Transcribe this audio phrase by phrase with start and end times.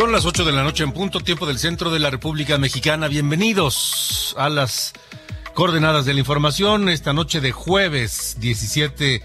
[0.00, 3.06] Son las 8 de la noche en punto, tiempo del centro de la República Mexicana.
[3.06, 4.94] Bienvenidos a las
[5.52, 9.22] coordenadas de la información esta noche de jueves 17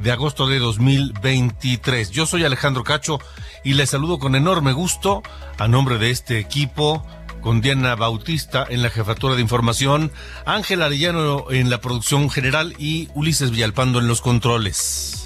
[0.00, 2.10] de agosto de 2023.
[2.10, 3.18] Yo soy Alejandro Cacho
[3.64, 5.22] y les saludo con enorme gusto
[5.58, 7.06] a nombre de este equipo
[7.42, 10.10] con Diana Bautista en la jefatura de información,
[10.46, 15.23] Ángel Arellano en la producción general y Ulises Villalpando en los controles.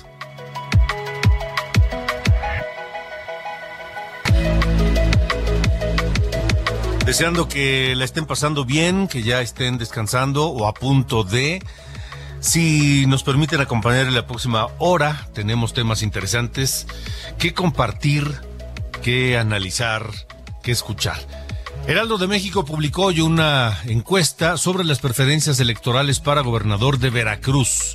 [7.08, 11.64] Deseando que la estén pasando bien, que ya estén descansando o a punto de.
[12.40, 16.86] Si nos permiten acompañar en la próxima hora, tenemos temas interesantes
[17.38, 18.30] que compartir,
[19.00, 20.10] que analizar,
[20.62, 21.16] que escuchar.
[21.86, 27.94] Heraldo de México publicó hoy una encuesta sobre las preferencias electorales para gobernador de Veracruz.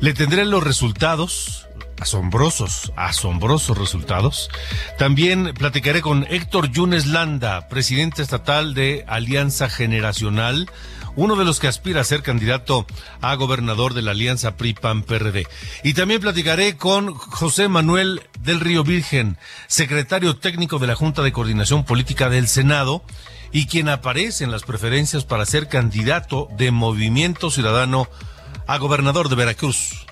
[0.00, 1.65] Le tendré los resultados
[2.00, 4.50] asombrosos, asombrosos resultados.
[4.98, 10.70] También platicaré con Héctor Yunes Landa, presidente estatal de Alianza Generacional,
[11.16, 12.86] uno de los que aspira a ser candidato
[13.22, 15.46] a gobernador de la Alianza PRI-PAN-PRD.
[15.82, 21.32] Y también platicaré con José Manuel del Río Virgen, secretario técnico de la Junta de
[21.32, 23.02] Coordinación Política del Senado
[23.50, 28.08] y quien aparece en las preferencias para ser candidato de Movimiento Ciudadano
[28.66, 30.06] a gobernador de Veracruz.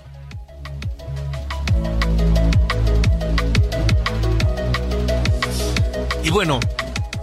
[6.23, 6.59] Y bueno,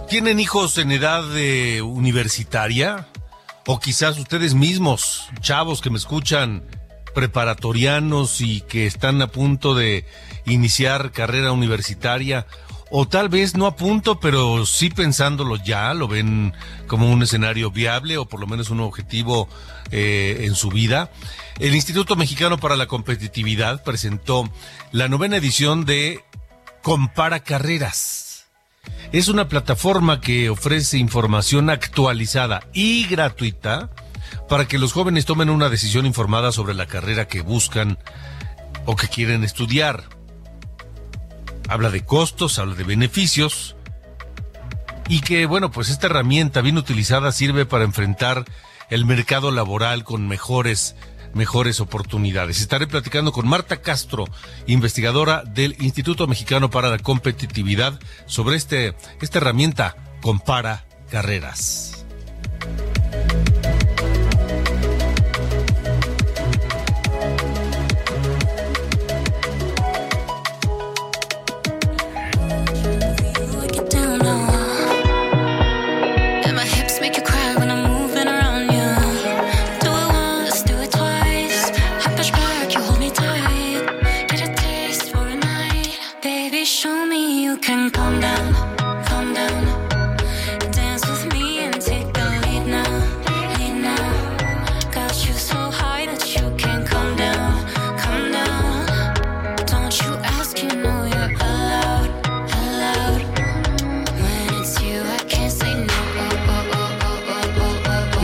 [0.09, 1.23] ¿tienen hijos en edad
[1.81, 3.07] universitaria?
[3.65, 6.63] O quizás ustedes mismos, chavos que me escuchan,
[7.13, 10.05] preparatorianos y que están a punto de
[10.45, 12.45] iniciar carrera universitaria,
[12.95, 16.53] o tal vez no a punto, pero sí pensándolo ya, lo ven
[16.85, 19.49] como un escenario viable o por lo menos un objetivo
[19.89, 21.11] eh, en su vida.
[21.57, 24.47] El Instituto Mexicano para la Competitividad presentó
[24.91, 26.23] la novena edición de
[26.83, 28.23] Compara Carreras
[29.11, 33.89] es una plataforma que ofrece información actualizada y gratuita
[34.47, 37.97] para que los jóvenes tomen una decisión informada sobre la carrera que buscan
[38.85, 40.03] o que quieren estudiar.
[41.69, 43.75] Habla de costos, habla de beneficios
[45.07, 48.45] y que, bueno, pues esta herramienta bien utilizada sirve para enfrentar
[48.89, 50.95] el mercado laboral con mejores
[51.33, 52.61] mejores oportunidades.
[52.61, 54.25] Estaré platicando con Marta Castro,
[54.67, 62.05] investigadora del Instituto Mexicano para la Competitividad, sobre este, esta herramienta Compara Carreras.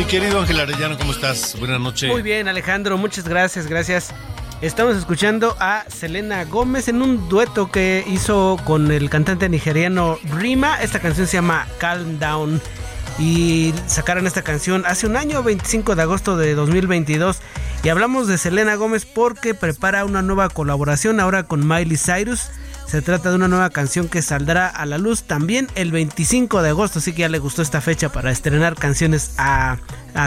[0.09, 1.56] Querido Ángel Arellano, ¿cómo estás?
[1.59, 2.09] Buenas noches.
[2.09, 4.11] Muy bien, Alejandro, muchas gracias, gracias.
[4.59, 10.81] Estamos escuchando a Selena Gómez en un dueto que hizo con el cantante nigeriano Rima.
[10.81, 12.59] Esta canción se llama Calm Down.
[13.19, 17.38] Y sacaron esta canción hace un año, 25 de agosto de 2022.
[17.83, 22.50] Y hablamos de Selena Gómez porque prepara una nueva colaboración ahora con Miley Cyrus.
[22.89, 26.69] Se trata de una nueva canción que saldrá a la luz también el 25 de
[26.69, 29.77] agosto, así que ya le gustó esta fecha para estrenar canciones a,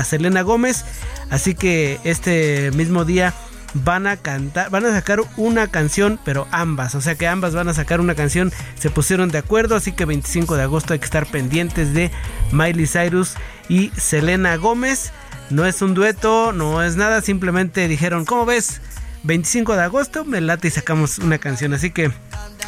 [0.05, 0.85] Selena Gómez.
[1.29, 3.35] Así que este mismo día
[3.75, 7.69] van a cantar, van a sacar una canción, pero ambas, o sea que ambas van
[7.69, 11.07] a sacar una canción, se pusieron de acuerdo, así que 25 de agosto hay que
[11.07, 12.13] estar pendientes de
[12.53, 13.35] Miley Cyrus
[13.69, 15.11] y Selena Gómez.
[15.51, 18.81] No es un dueto, no es nada, simplemente dijeron, ¿cómo ves?
[19.25, 22.11] 25 de agosto, me late y sacamos una canción, así que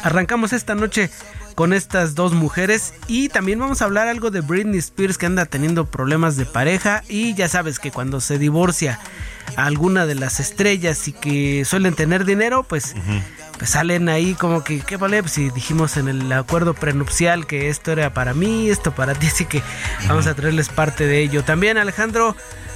[0.03, 1.09] arrancamos esta noche
[1.55, 2.93] con estas dos mujeres.
[3.07, 7.01] Y también vamos a hablar algo de Britney Spears que anda teniendo problemas de pareja.
[7.07, 8.99] Y ya sabes que cuando se divorcia
[9.55, 12.93] alguna de las estrellas y que suelen tener dinero, pues,
[13.57, 15.21] pues salen ahí como que, ¿qué vale?
[15.21, 19.27] Pues si dijimos en el acuerdo prenupcial que esto era para mí, esto para ti,
[19.27, 19.63] así que
[20.07, 21.43] vamos a traerles parte de ello.
[21.43, 22.35] También Alejandro,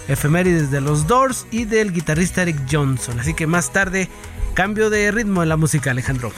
[0.09, 3.19] efemérides de los Doors y del guitarrista Eric Johnson.
[3.19, 4.09] Así que más tarde,
[4.53, 6.33] cambio de ritmo en la música, Alejandro.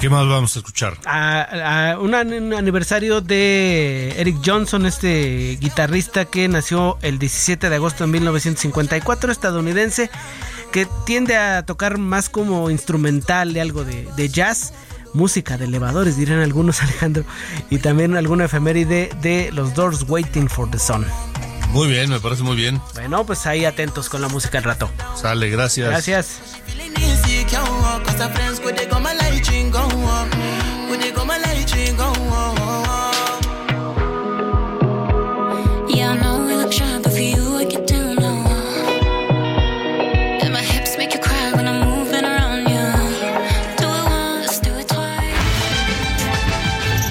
[0.00, 0.96] ¿Qué más vamos a escuchar?
[1.04, 8.12] A, un aniversario de Eric Johnson, este guitarrista que nació el 17 de agosto de
[8.12, 10.10] 1954, estadounidense,
[10.72, 14.72] que tiende a tocar más como instrumental de algo de, de jazz
[15.12, 17.24] música de elevadores, dirían algunos, Alejandro,
[17.68, 21.04] y también alguna efeméride de los Doors Waiting for the Sun.
[21.72, 22.80] Muy bien, me parece muy bien.
[22.94, 24.90] Bueno, pues ahí atentos con la música al rato.
[25.14, 25.88] Sale, gracias.
[25.88, 26.38] Gracias.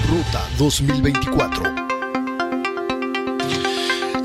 [0.08, 1.19] Ruta 2024.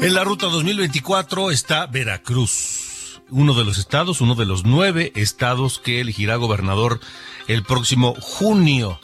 [0.02, 5.80] En la ruta 2024 está Veracruz, uno de los estados, uno de los nueve estados
[5.80, 7.00] que elegirá gobernador
[7.48, 9.00] el próximo junio.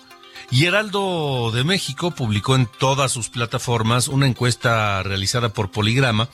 [0.51, 6.29] Y Heraldo de México publicó en todas sus plataformas una encuesta realizada por Poligrama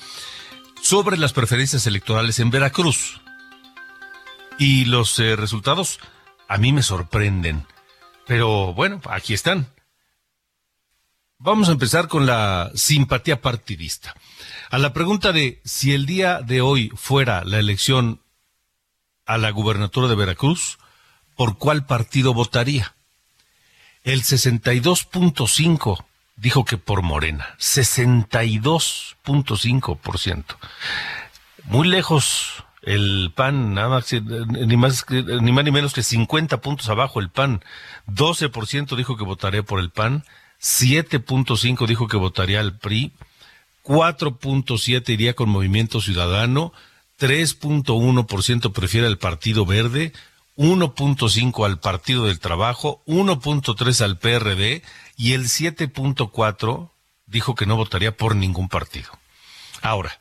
[0.82, 3.22] sobre las preferencias electorales en Veracruz.
[4.58, 6.00] Y los eh, resultados
[6.48, 7.66] a mí me sorprenden.
[8.26, 9.68] Pero bueno, aquí están.
[11.40, 14.16] Vamos a empezar con la simpatía partidista.
[14.70, 18.20] A la pregunta de si el día de hoy fuera la elección
[19.26, 20.78] a la gubernatura de Veracruz,
[21.36, 22.94] ¿por cuál partido votaría?
[24.04, 26.04] El 62.5
[26.36, 30.44] dijo que por Morena, 62.5%.
[31.64, 37.30] Muy lejos el PAN, nada más, ni más, ni menos que 50 puntos abajo el
[37.30, 37.64] PAN.
[38.08, 40.26] 12% dijo que votaría por el PAN,
[40.62, 43.14] 7.5 dijo que votaría al PRI,
[43.88, 46.74] 4.7 iría con Movimiento Ciudadano,
[47.20, 50.12] 3.1% prefiere al Partido Verde,
[50.58, 54.84] 1.5 al Partido del Trabajo, 1.3 al PRD
[55.16, 56.90] y el 7.4
[57.28, 59.10] dijo que no votaría por ningún partido.
[59.82, 60.20] Ahora,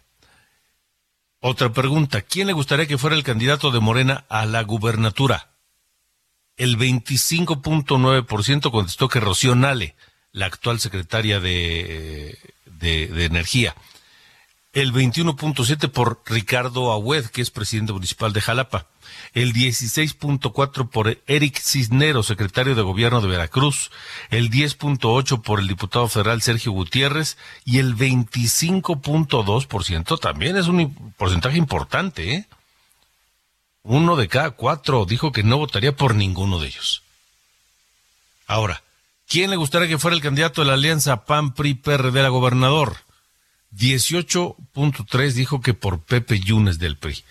[1.40, 5.50] otra pregunta, ¿quién le gustaría que fuera el candidato de Morena a la gubernatura?
[6.56, 9.96] El 25.9% contestó que Rocío Nale,
[10.36, 13.74] la actual secretaria de, de, Energía
[14.74, 18.88] el 21.7 por Ricardo Agüed, que es presidente municipal de Jalapa,
[19.32, 23.90] el 16.4 por Eric Cisneros, secretario de Gobierno de Veracruz,
[24.28, 31.56] el 10.8 por el diputado federal Sergio Gutiérrez y el 25.2% también es un porcentaje
[31.56, 32.44] importante, ¿eh?
[33.82, 37.02] Uno de cada cuatro dijo que no votaría por ninguno de ellos.
[38.46, 38.82] Ahora,
[39.28, 42.96] ¿quién le gustaría que fuera el candidato de la alianza PAN-PRI-PRD a gobernador?
[43.76, 47.24] 18.3 dijo que por Pepe Yunes del PRI.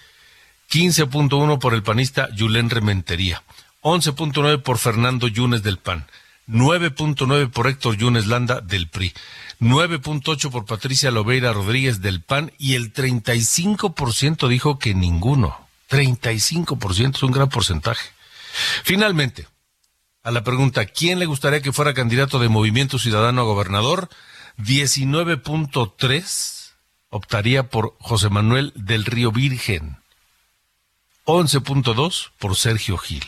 [0.72, 3.44] 15.1 por el panista Yulén Rementería.
[3.82, 6.08] 11.9 por Fernando Yunes del PAN.
[6.48, 9.14] 9.9 por Héctor Yunes Landa del PRI.
[9.60, 15.68] 9.8 por Patricia Lobeira Rodríguez del PAN y el 35% dijo que ninguno.
[15.90, 18.10] 35% es un gran porcentaje.
[18.84, 19.48] Finalmente,
[20.25, 24.10] a la pregunta, ¿quién le gustaría que fuera candidato de Movimiento Ciudadano a gobernador?
[24.58, 26.72] 19.3
[27.10, 30.00] optaría por José Manuel del Río Virgen.
[31.25, 33.24] 11.2 por Sergio Gil.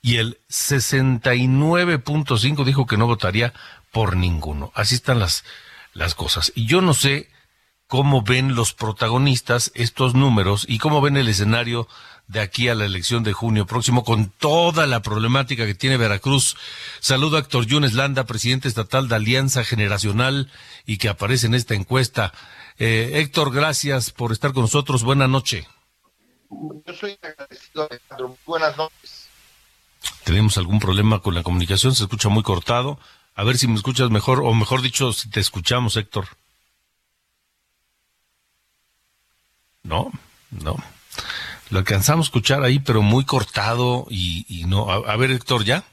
[0.00, 3.52] Y el 69.5 dijo que no votaría
[3.92, 4.72] por ninguno.
[4.74, 5.44] Así están las,
[5.92, 6.50] las cosas.
[6.54, 7.28] Y yo no sé
[7.88, 11.86] cómo ven los protagonistas estos números y cómo ven el escenario
[12.28, 16.56] de aquí a la elección de junio próximo con toda la problemática que tiene Veracruz.
[17.00, 20.50] Saludo a Héctor Yunes Landa, presidente estatal de Alianza Generacional
[20.84, 22.32] y que aparece en esta encuesta.
[22.78, 25.04] Eh, Héctor, gracias por estar con nosotros.
[25.04, 25.66] Buenas noches.
[26.50, 28.36] Yo soy agradecido, Alejandro.
[28.44, 29.28] Buenas noches.
[30.24, 32.98] Tenemos algún problema con la comunicación, se escucha muy cortado.
[33.34, 36.26] A ver si me escuchas mejor, o mejor dicho, si te escuchamos, Héctor.
[39.82, 40.10] No,
[40.50, 40.76] no.
[41.70, 44.90] Lo alcanzamos a escuchar ahí, pero muy cortado y, no.
[44.90, 45.84] A, ver, Héctor, ¿ya?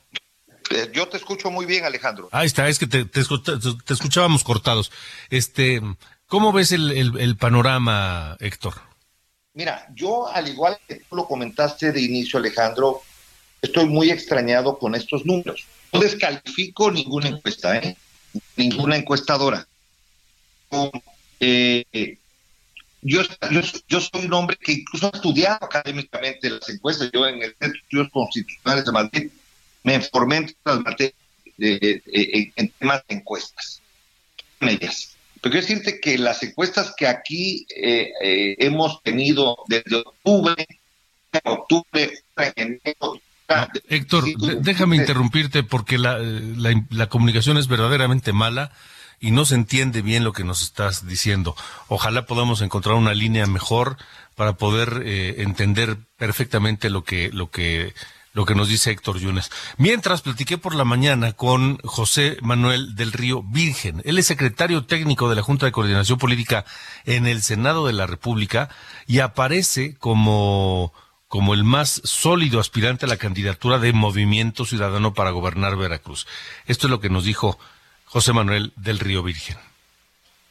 [0.69, 2.29] Eh, yo te escucho muy bien, Alejandro.
[2.31, 4.91] Ahí está, es que te, te, escuchábamos cortados.
[5.29, 5.81] Este,
[6.27, 8.75] ¿Cómo ves el, el, panorama, Héctor?
[9.53, 13.01] Mira, yo, al igual que tú lo comentaste de inicio, Alejandro,
[13.61, 15.65] estoy muy extrañado con estos números.
[15.91, 17.95] No descalifico ninguna encuesta, ¿eh?
[18.55, 19.67] ninguna encuestadora.
[21.39, 22.17] Eh,
[23.03, 23.21] yo,
[23.87, 27.09] yo, soy un hombre que incluso ha estudiado académicamente las encuestas.
[27.13, 29.31] Yo en el Centro de Estudios Constitucionales de Madrid
[29.83, 30.53] me informé en,
[31.57, 33.81] en temas de encuestas.
[34.61, 35.15] Ellas.
[35.41, 40.65] Pero quiero decirte que las encuestas que aquí eh, eh, hemos tenido desde octubre,
[41.43, 42.13] octubre,
[42.55, 43.19] enero,
[43.89, 44.23] Héctor,
[44.61, 48.71] déjame interrumpirte porque la, la, comunicación es verdaderamente mala
[49.23, 51.55] y no se entiende bien lo que nos estás diciendo.
[51.87, 53.95] Ojalá podamos encontrar una línea mejor
[54.35, 57.93] para poder eh, entender perfectamente lo que, lo que,
[58.33, 59.49] lo que nos dice Héctor Yunes.
[59.77, 64.01] Mientras platiqué por la mañana con José Manuel del Río Virgen.
[64.03, 66.65] Él es secretario técnico de la Junta de Coordinación Política
[67.05, 68.67] en el Senado de la República
[69.07, 70.91] y aparece como
[71.29, 76.27] como el más sólido aspirante a la candidatura de Movimiento Ciudadano para gobernar Veracruz.
[76.67, 77.57] Esto es lo que nos dijo
[78.13, 79.57] José Manuel del Río Virgen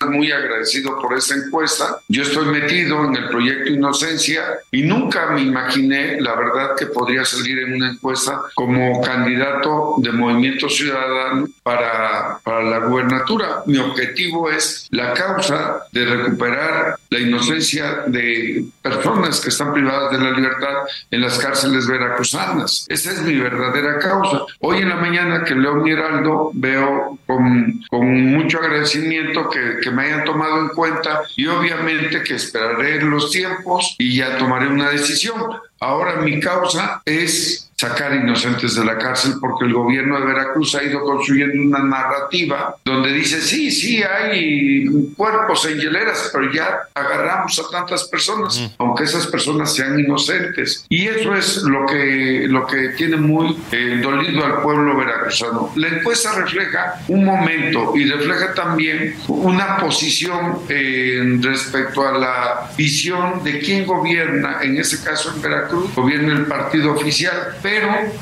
[0.07, 1.99] muy agradecido por esta encuesta.
[2.09, 7.25] Yo estoy metido en el proyecto Inocencia y nunca me imaginé, la verdad, que podría
[7.25, 13.63] salir en una encuesta como candidato de Movimiento Ciudadano para, para la gubernatura.
[13.67, 20.19] Mi objetivo es la causa de recuperar la inocencia de personas que están privadas de
[20.19, 20.75] la libertad
[21.11, 22.87] en las cárceles veracruzanas.
[22.89, 24.43] Esa es mi verdadera causa.
[24.61, 29.91] Hoy en la mañana que leo mi Heraldo veo con, con mucho agradecimiento que, que
[29.93, 34.91] me hayan tomado en cuenta y obviamente que esperaré los tiempos y ya tomaré una
[34.91, 35.41] decisión.
[35.81, 40.85] Ahora mi causa es sacar inocentes de la cárcel porque el gobierno de Veracruz ha
[40.85, 44.87] ido construyendo una narrativa donde dice, sí, sí, hay
[45.17, 50.87] cuerpos en hieleras, pero ya agarramos a tantas personas, aunque esas personas sean inocentes.
[50.89, 55.73] Y eso es lo que, lo que tiene muy eh, dolido al pueblo veracruzano.
[55.75, 63.43] La encuesta refleja un momento y refleja también una posición eh, respecto a la visión
[63.43, 67.72] de quién gobierna, en ese caso en Veracruz, gobierna el partido oficial, pero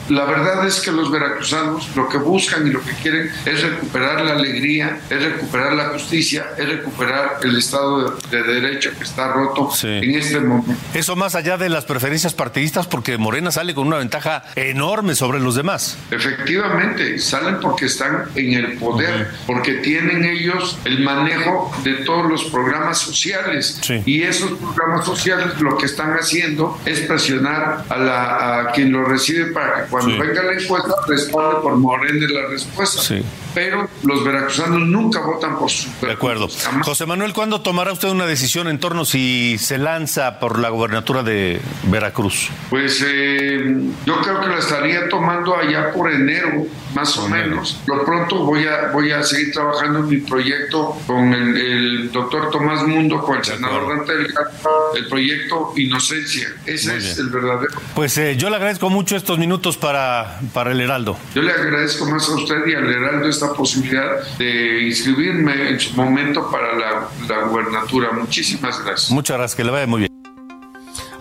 [0.09, 4.23] la verdad es que los veracruzanos lo que buscan y lo que quieren es recuperar
[4.23, 9.71] la alegría, es recuperar la justicia, es recuperar el Estado de, Derecho que está roto
[9.85, 10.75] en este momento.
[10.95, 15.41] Eso más allá de las preferencias partidistas, porque Morena sale con una ventaja enorme sobre
[15.41, 15.97] los demás.
[16.11, 22.45] Efectivamente, salen porque están en el poder, porque tienen ellos el manejo de todos los
[22.45, 23.81] programas sociales.
[24.05, 29.05] Y esos programas sociales lo que están haciendo es presionar a, la, a quien lo
[29.05, 33.01] recibe para que cuando venga la encuesta responde por Morena la respuesta.
[33.03, 33.23] Sí.
[33.55, 35.89] Pero los veracruzanos nunca votan por su.
[36.01, 36.49] De acuerdo.
[36.83, 41.23] José Manuel, ¿cuándo tomará usted una decisión en torno si se lanza por la gobernatura
[41.23, 42.49] de Veracruz?
[42.69, 43.77] Pues eh,
[44.07, 47.81] yo creo que la estaría tomando allá por enero, más o menos.
[47.87, 52.87] Lo pronto voy a, voy a seguir trabajando en mi proyecto con el, doctor Tomás
[52.87, 54.51] Mundo, con el senador Dante Delgado,
[54.97, 56.49] el proyecto Inocencia.
[56.67, 57.73] Ese es el verdadero.
[57.95, 61.17] Pues eh, yo le agradezco mucho estos minutos para, para el Heraldo.
[61.35, 65.95] Yo le agradezco más a usted y al Heraldo esta posibilidad de inscribirme en su
[65.95, 68.13] momento para la, la gubernatura.
[68.13, 69.11] Muchísimas gracias.
[69.11, 70.11] Muchas gracias, que le vaya muy bien.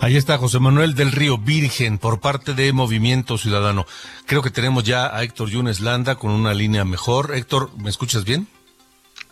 [0.00, 3.86] Ahí está José Manuel del Río Virgen por parte de Movimiento Ciudadano.
[4.26, 7.34] Creo que tenemos ya a Héctor Yunes Landa con una línea mejor.
[7.34, 8.46] Héctor, ¿me escuchas bien?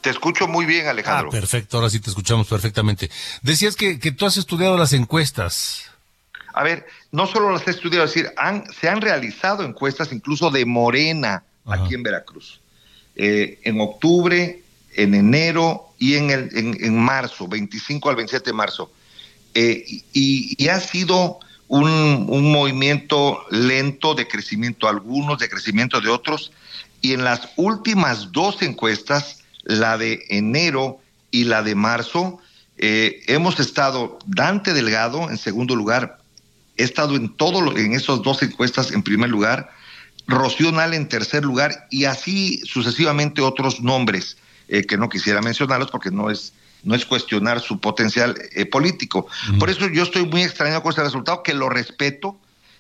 [0.01, 1.29] Te escucho muy bien, Alejandro.
[1.29, 3.11] Ah, perfecto, ahora sí te escuchamos perfectamente.
[3.43, 5.91] Decías que, que tú has estudiado las encuestas.
[6.55, 10.51] A ver, no solo las he estudiado, es decir, han, se han realizado encuestas incluso
[10.51, 12.61] de Morena aquí en Veracruz.
[13.19, 14.63] Eh, en octubre,
[14.95, 18.93] en enero y en, el, en, marzo, 25 al 27 de marzo.
[19.55, 26.53] Eh, y, ha sido un, un, movimiento lento de crecimiento algunos, de crecimiento de otros.
[27.01, 31.01] Y en las últimas dos encuestas, la de enero
[31.33, 32.41] y la de marzo,
[32.79, 36.19] eh, hemos estado Dante Delgado en segundo lugar,
[36.77, 39.71] he estado en todo en esas dos encuestas en primer lugar,
[40.29, 44.37] Rocío Nal en tercer lugar y así sucesivamente otros nombres
[44.69, 46.53] eh, que no quisiera mencionarlos porque no es
[46.85, 49.27] no es cuestionar su potencial eh, político.
[49.59, 52.37] Por eso yo estoy muy extrañado con ese resultado, que lo respeto.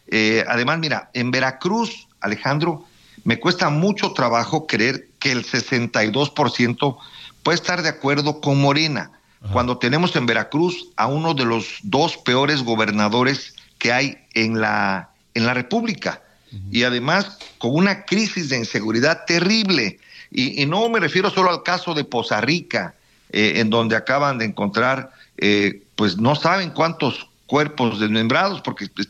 [0.06, 2.84] Eh, además, mira, en Veracruz, Alejandro,
[3.24, 6.96] me cuesta mucho trabajo creer que el 62%
[7.42, 9.10] puede estar de acuerdo con Morena,
[9.52, 15.10] cuando tenemos en Veracruz a uno de los dos peores gobernadores que hay en la,
[15.34, 16.22] en la República.
[16.70, 19.98] Y además con una crisis de inseguridad terrible.
[20.30, 22.94] Y, no me refiero solo al caso de Poza Rica,
[23.30, 29.08] eh, en donde acaban de encontrar, eh, pues no saben cuántos cuerpos desmembrados, porque pues,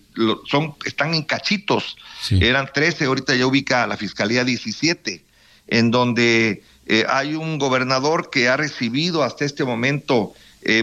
[0.49, 1.97] son, están en cachitos.
[2.31, 5.25] Eran 13, ahorita ya ubica a la Fiscalía 17,
[5.69, 10.33] en donde eh, hay un gobernador que ha recibido hasta este momento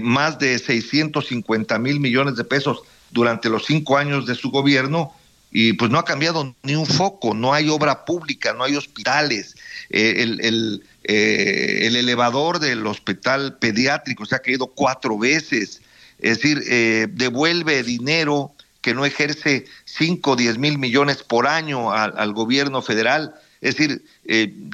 [0.02, 2.82] más de 650 mil millones de pesos
[3.12, 5.14] durante los cinco años de su gobierno
[5.52, 9.56] y pues no ha cambiado ni un foco, no hay obra pública, no hay hospitales,
[9.90, 15.82] eh, el, eh, el, elevador del hospital pediátrico se ha caído cuatro veces,
[16.20, 21.92] es decir, eh, devuelve dinero que no ejerce cinco o diez mil millones por año
[21.92, 23.34] al, gobierno federal.
[23.62, 24.04] Es decir,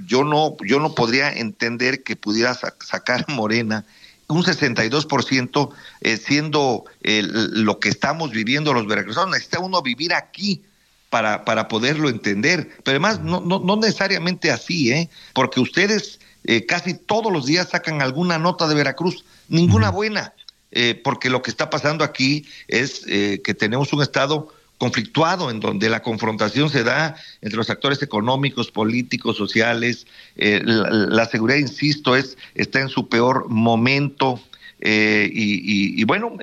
[0.06, 3.86] yo no yo no podría entender que pudiera sacar Morena
[4.34, 5.70] un 62%
[6.02, 9.32] eh, siendo lo que estamos viviendo los veracruzanos.
[9.32, 10.64] Necesita uno vivir aquí
[11.10, 12.70] para, para poderlo entender.
[12.84, 15.10] Pero además, no, no, no necesariamente así, ¿eh?
[15.34, 20.34] porque ustedes eh, casi todos los días sacan alguna nota de Veracruz, ninguna buena,
[20.72, 24.48] eh, porque lo que está pasando aquí es eh, que tenemos un Estado
[24.82, 30.08] conflictuado en donde la confrontación se da entre los actores económicos, políticos, sociales.
[30.36, 34.42] la, seguridad, insisto, es está en su peor momento
[34.80, 36.36] y, y, bueno,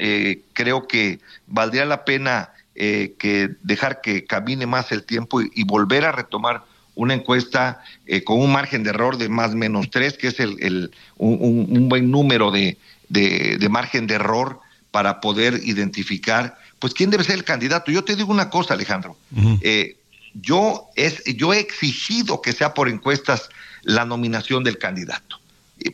[0.52, 1.18] creo que
[1.48, 6.62] valdría la pena eh, que dejar que camine más el tiempo y, volver a retomar
[6.94, 10.92] una encuesta eh, con un margen de error de más menos tres, que es el,
[11.16, 12.78] un, buen número de,
[13.08, 14.60] de, margen de error
[14.92, 17.90] para poder identificar, pues, quién debe ser el candidato.
[17.90, 19.16] Yo te digo una cosa, Alejandro.
[19.60, 19.96] Eh,
[20.34, 23.48] yo, es, yo he exigido que sea por encuestas
[23.82, 25.40] la nominación del candidato,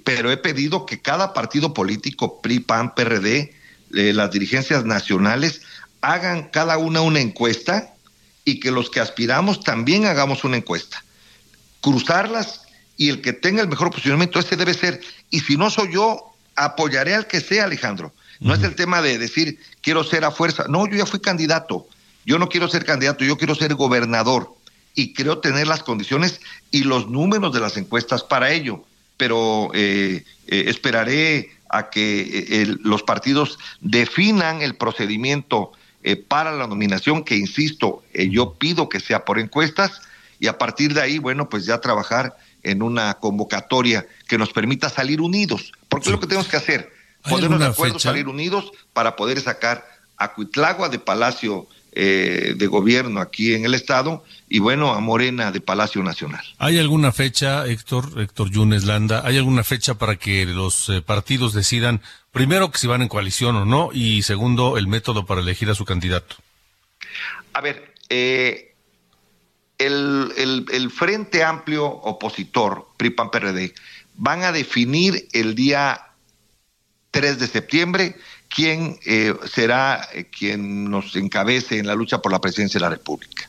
[0.05, 3.55] pero he pedido que cada partido político, PRI, PAN, PRD,
[3.91, 5.63] las dirigencias nacionales,
[6.01, 7.95] hagan cada una una encuesta
[8.45, 11.03] y que los que aspiramos también hagamos una encuesta.
[11.81, 12.63] Cruzarlas
[12.97, 15.01] y el que tenga el mejor posicionamiento, ese debe ser.
[15.31, 18.13] Y si no soy yo, apoyaré al que sea, Alejandro.
[18.41, 20.67] No es el tema de decir, quiero ser a fuerza.
[20.69, 21.87] No, yo ya fui candidato.
[22.27, 24.55] Yo no quiero ser candidato, yo quiero ser gobernador.
[24.95, 28.85] Y creo tener las condiciones y los números de las encuestas para ello.
[29.17, 35.73] Pero eh, eh, esperaré a que eh, los partidos definan el procedimiento
[36.07, 40.03] eh, para la nominación, que insisto, eh, yo pido que sea por encuestas
[40.39, 44.91] y a partir de ahí, bueno, pues ya trabajar en una convocatoria que nos permita
[44.91, 46.93] salir unidos, porque es lo que tenemos que hacer,
[47.29, 53.21] ponernos de acuerdo, salir unidos para poder sacar a Cuitlagua de Palacio eh, de Gobierno
[53.21, 56.45] aquí en el Estado y bueno, a Morena de Palacio Nacional.
[56.59, 62.01] ¿Hay alguna fecha, Héctor, Héctor Yunes Landa, hay alguna fecha para que los partidos decidan
[62.35, 65.75] primero que si van en coalición o no, y segundo, el método para elegir a
[65.75, 66.37] su candidato.
[67.53, 68.75] A ver, eh,
[69.79, 73.73] el, Frente Amplio Opositor, PRI-PAN-PRD,
[74.17, 76.09] van a definir el día
[77.15, 78.17] 3 de septiembre
[78.49, 82.91] quién eh, será eh, quien nos encabece en la lucha por la presidencia de la
[82.91, 83.49] República.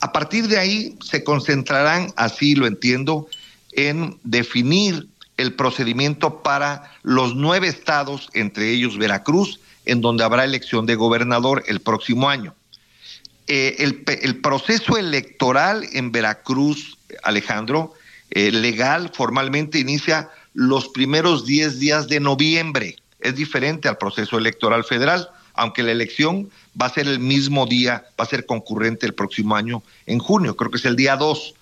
[0.00, 3.28] A partir de ahí se concentrarán, así lo entiendo,
[3.72, 10.86] en definir el procedimiento para los nueve estados, entre ellos Veracruz, en donde habrá elección
[10.86, 12.54] de gobernador el próximo año.
[13.46, 17.92] Eh, el, proceso electoral en Veracruz, Alejandro,
[18.30, 22.96] legal, formalmente inicia los primeros 10 días de noviembre.
[23.20, 28.04] Es diferente al proceso electoral federal, aunque la elección va a ser el mismo día,
[28.18, 31.54] va a ser concurrente el próximo año en junio, creo que es el día 2.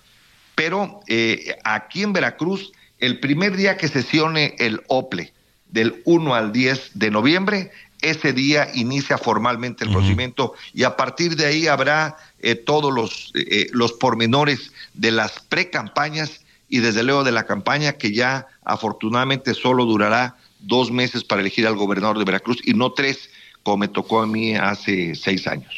[0.55, 2.71] Pero eh, aquí en Veracruz
[3.03, 5.33] el primer día que sesione el OPLE,
[5.67, 11.35] del 1 al 10 de noviembre, ese día inicia formalmente el procedimiento y a partir
[11.35, 16.42] de ahí habrá eh, todos los, eh, eh, los pormenores de las pre-campañas
[16.73, 21.67] y desde luego de la campaña que ya afortunadamente solo durará dos meses para elegir
[21.67, 23.29] al gobernador de Veracruz y no tres
[23.61, 25.71] como me tocó a mí hace seis años.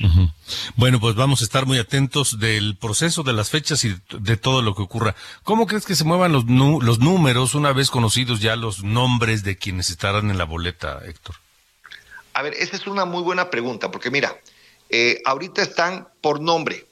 [0.78, 4.62] Bueno, pues vamos a estar muy atentos del proceso, de las fechas y de todo
[4.62, 5.16] lo que ocurra.
[5.44, 9.58] ¿Cómo crees que se muevan los, los números una vez conocidos ya los nombres de
[9.58, 11.36] quienes estarán en la boleta, Héctor?
[12.32, 14.34] A ver, esa es una muy buena pregunta, porque mira,
[14.90, 16.86] eh, ahorita están por nombre.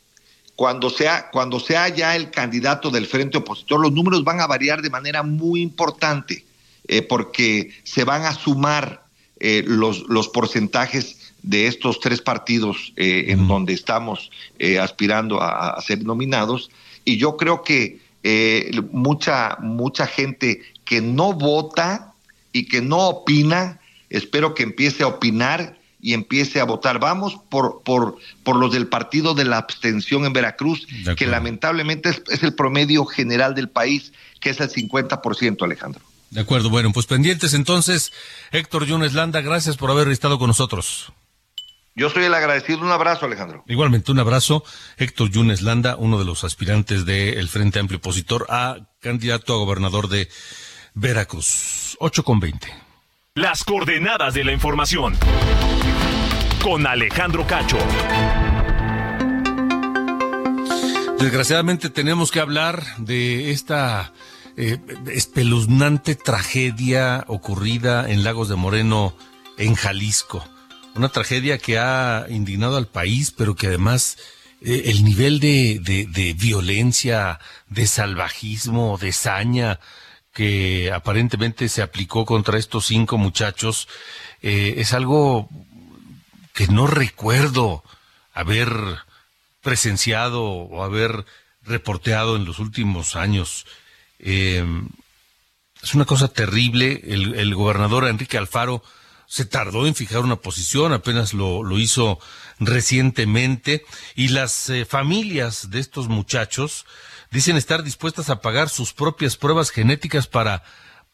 [0.56, 4.82] Cuando sea, cuando sea ya el candidato del frente opositor, los números van a variar
[4.82, 6.46] de manera muy importante.
[6.88, 9.06] eh, porque se van a sumar
[9.40, 14.32] eh, los, los porcentajes de estos tres partidos eh, en donde estamos
[14.82, 16.70] aspirando a, ser nominados.
[17.06, 18.00] Y yo creo que
[18.92, 22.14] mucha, mucha gente que no vota
[22.54, 27.00] y que no opina, espero que empiece a opinar y empiece a votar.
[27.00, 30.86] Vamos por, por, por los del partido de la abstención en Veracruz,
[31.16, 34.12] que lamentablemente es, el promedio general del país,
[34.42, 36.02] que es el 50%, Alejandro.
[36.30, 38.12] De acuerdo, bueno, pues pendientes entonces.
[38.52, 41.14] Héctor Yunes Landa, gracias por haber estado con nosotros.
[41.96, 42.80] Yo soy el agradecido.
[42.82, 43.64] Un abrazo, Alejandro.
[43.68, 44.66] Igualmente, un abrazo.
[44.98, 50.10] Héctor Yunes Landa, uno de los aspirantes del Frente Amplio Opositor a candidato a gobernador
[50.10, 50.28] de
[50.96, 51.96] Veracruz.
[52.00, 52.68] 8 con 20.
[53.36, 55.18] Las coordenadas de la información
[56.64, 57.78] con Alejandro Cacho.
[61.20, 64.14] Desgraciadamente tenemos que hablar de esta
[64.56, 69.14] eh, espeluznante tragedia ocurrida en Lagos de Moreno,
[69.58, 70.48] en Jalisco.
[70.96, 74.18] Una tragedia que ha indignado al país, pero que además
[74.62, 79.80] eh, el nivel de, violencia, de salvajismo, de saña
[80.34, 83.88] que aparentemente se aplicó contra estos cinco muchachos
[84.42, 85.48] eh, es algo
[86.54, 87.84] que no recuerdo
[88.34, 88.72] haber
[89.62, 91.26] presenciado o haber
[91.64, 93.66] reporteado en los últimos años.
[94.20, 94.64] Eh,
[95.82, 97.02] es una cosa terrible.
[97.06, 98.84] El, gobernador Enrique Alfaro
[99.28, 102.20] se tardó en fijar una posición, apenas lo, lo hizo
[102.60, 103.84] recientemente,
[104.16, 106.86] y las eh, familias de estos muchachos
[107.32, 110.64] dicen estar dispuestas a pagar sus propias pruebas genéticas para,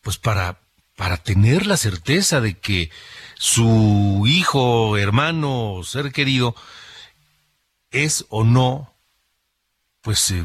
[0.02, 0.60] pues para,
[0.98, 2.92] para tener la certeza de que
[3.40, 6.56] su hijo, hermano, ser querido,
[7.90, 8.94] es o no,
[10.02, 10.44] pues, eh,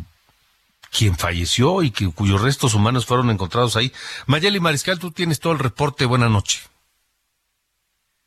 [0.96, 3.92] quien falleció y que, cuyos restos humanos fueron encontrados ahí.
[4.26, 6.04] Mayeli Mariscal, tú tienes todo el reporte.
[6.04, 6.70] Buenas noches.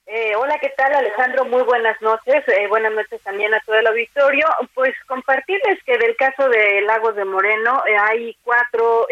[0.06, 1.45] Eh, hola, ¿qué tal Alejandro?
[1.45, 2.43] Muy buenas noches.
[2.47, 4.47] Eh, buenas noches también a todo el auditorio.
[4.73, 9.08] Pues compartirles que del caso de Lagos de Moreno hay cuatro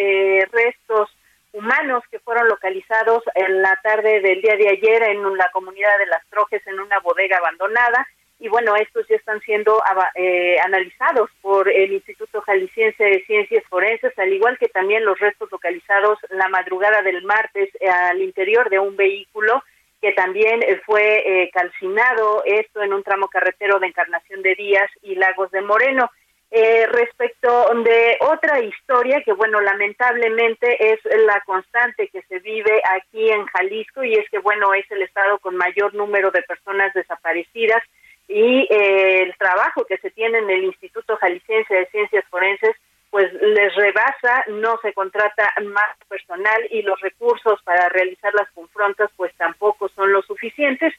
[0.51, 1.14] restos
[1.55, 6.07] humanos que fueron localizados en la tarde del día de ayer en la comunidad de
[6.07, 8.05] Las Trojes en una bodega abandonada
[8.39, 9.81] y bueno, estos ya están siendo
[10.15, 15.49] eh, analizados por el Instituto Jalisciense de Ciencias Forenses, al igual que también los restos
[15.51, 19.63] localizados la madrugada del martes eh, al interior de un vehículo
[20.01, 25.15] que también eh, fue calcinado, esto en un tramo carretero de Encarnación de Díaz y
[25.15, 26.11] Lagos de Moreno.
[26.57, 33.29] Eh, respecto de otra historia que, bueno, lamentablemente es la constante que se vive aquí
[33.29, 37.83] en Jalisco y es que, bueno, es el estado con mayor número de personas desaparecidas
[38.29, 42.77] y eh, el trabajo que se tiene en el Instituto Jalisciense de Ciencias Forenses
[43.09, 49.11] pues les rebasa, no se contrata más personal y los recursos para realizar las confrontas
[49.17, 50.93] pues tampoco son lo suficientes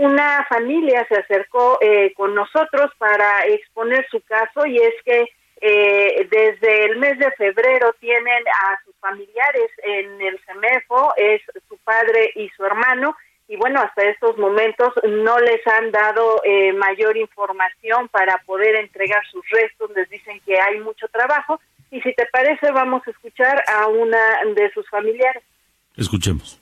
[0.00, 5.26] una familia se acercó eh, con nosotros para exponer su caso y es que
[5.60, 11.76] eh, desde el mes de febrero tienen a sus familiares en el CEMEFO, es su
[11.84, 13.14] padre y su hermano,
[13.46, 19.22] y bueno, hasta estos momentos no les han dado eh, mayor información para poder entregar
[19.30, 21.60] sus restos, les dicen que hay mucho trabajo,
[21.90, 25.42] y si te parece vamos a escuchar a una de sus familiares.
[25.94, 26.58] Escuchemos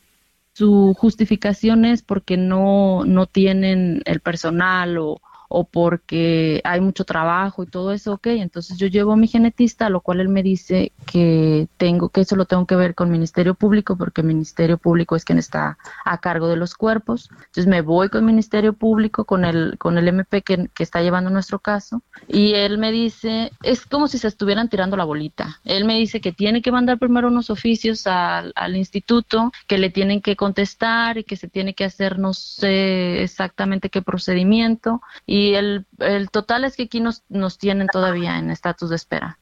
[0.59, 7.63] su justificación es porque no, no tienen el personal o, o porque hay mucho trabajo
[7.63, 10.93] y todo eso, ok, entonces yo llevo a mi genetista, lo cual él me dice
[11.11, 15.25] que tengo, que eso lo tengo que ver con Ministerio Público, porque Ministerio Público es
[15.25, 17.31] quien está a cargo de los cuerpos.
[17.33, 21.31] Entonces me voy con Ministerio Público, con el, con el MP que, que está llevando
[21.31, 25.61] nuestro caso, y él me dice, es como si se estuvieran tirando la bolita.
[25.65, 29.91] Él me dice que tiene que mandar primero unos oficios al, al instituto, que le
[29.91, 35.01] tienen que contestar y que se tiene que hacer no sé exactamente qué procedimiento.
[35.27, 35.87] Y y el,
[36.33, 39.39] total es que aquí nos, nos tienen todavía en estatus de espera.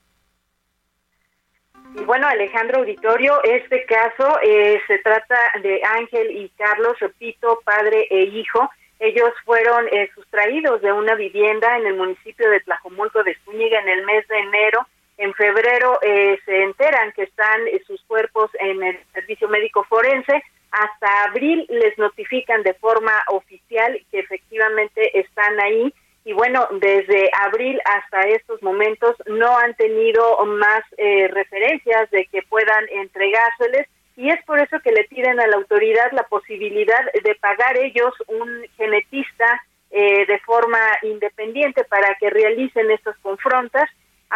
[1.95, 8.07] Y bueno, Alejandro Auditorio, este caso eh, se trata de Ángel y Carlos, repito, padre
[8.11, 8.69] e hijo.
[8.99, 13.89] Ellos fueron eh, sustraídos de una vivienda en el municipio de Tlajomulco de Zúñiga en
[13.89, 14.87] el mes de enero.
[15.17, 20.43] En febrero eh, se enteran que están sus cuerpos en el servicio médico forense
[20.77, 25.93] hasta abril les notifican de forma oficial que efectivamente están ahí.
[26.25, 32.43] Y bueno, desde abril hasta estos momentos no han tenido más eh, referencias de que
[32.43, 33.87] puedan entregárseles.
[34.17, 38.13] Y es por eso que le piden a la autoridad la posibilidad de pagar ellos
[38.29, 43.89] un genetista eh, de forma independiente para que realicen estas confrontas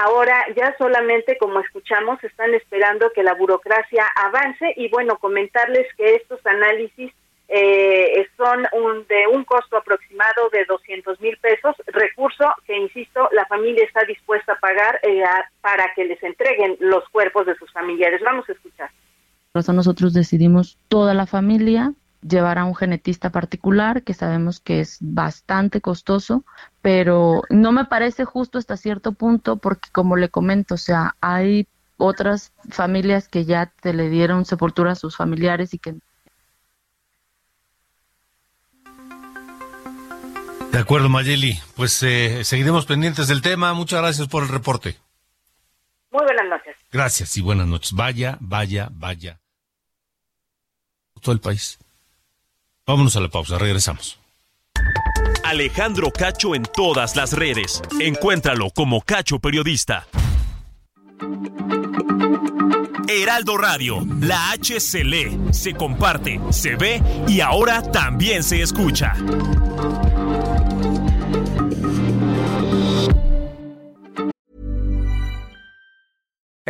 [0.03, 6.15] Ahora ya solamente, como escuchamos, están esperando que la burocracia avance y bueno, comentarles que
[6.15, 7.13] estos análisis
[7.49, 13.45] eh, son un, de un costo aproximado de 200 mil pesos, recurso que, insisto, la
[13.45, 15.23] familia está dispuesta a pagar eh,
[15.61, 18.23] para que les entreguen los cuerpos de sus familiares.
[18.25, 18.91] Vamos a escuchar.
[19.53, 24.80] Por eso nosotros decidimos toda la familia llevar a un genetista particular, que sabemos que
[24.80, 26.44] es bastante costoso,
[26.83, 31.66] pero no me parece justo hasta cierto punto porque como le comento, o sea, hay
[31.96, 35.94] otras familias que ya te le dieron sepultura a sus familiares y que
[40.72, 41.59] De acuerdo, Mayeli.
[41.74, 43.74] Pues eh, seguiremos pendientes del tema.
[43.74, 44.96] Muchas gracias por el reporte.
[46.12, 46.76] Muy buenas noches.
[46.92, 47.92] Gracias y buenas noches.
[47.92, 49.40] Vaya, vaya, vaya.
[51.20, 51.78] Todo el país.
[52.87, 54.19] Vámonos a la pausa, regresamos.
[55.45, 57.83] Alejandro Cacho en todas las redes.
[58.01, 60.07] Encuéntralo como Cacho Periodista.
[63.09, 69.14] Heraldo Radio, la H se lee, se comparte, se ve y ahora también se escucha.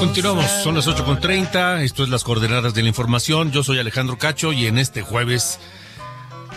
[0.00, 4.52] Continuamos, son las 8.30, esto es las coordenadas de la información, yo soy Alejandro Cacho
[4.52, 5.60] y en este jueves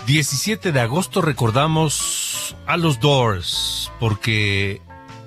[0.06, 4.82] 17 de agosto recordamos a los Doors, porque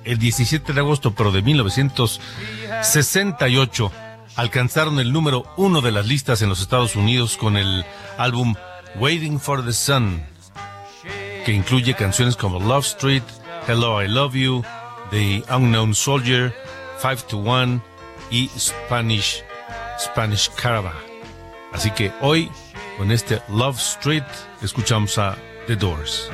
[0.04, 3.92] el 17 de agosto, pero de 1968,
[4.36, 7.84] alcanzaron el número uno de las listas en los Estados Unidos con el
[8.18, 8.56] álbum
[8.96, 10.24] Waiting for the Sun,
[11.44, 13.22] que incluye canciones como Love Street,
[13.68, 14.64] Hello I Love You,
[15.12, 16.54] The Unknown Soldier,
[16.96, 17.82] Five to One
[18.30, 19.44] y Spanish,
[19.98, 20.96] Spanish Caravan.
[21.70, 22.50] Así que hoy,
[22.96, 24.24] con este Love Street,
[24.62, 26.30] escuchamos a The Doors.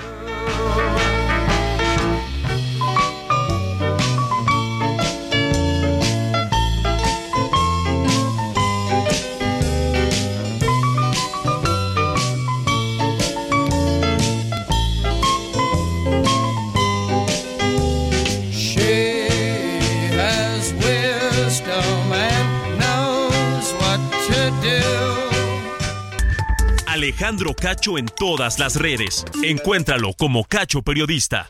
[27.18, 29.24] Alejandro Cacho en todas las redes.
[29.42, 31.48] Encuéntralo como Cacho Periodista.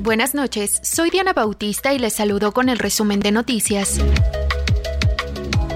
[0.00, 4.00] Buenas noches, soy Diana Bautista y les saludo con el resumen de noticias.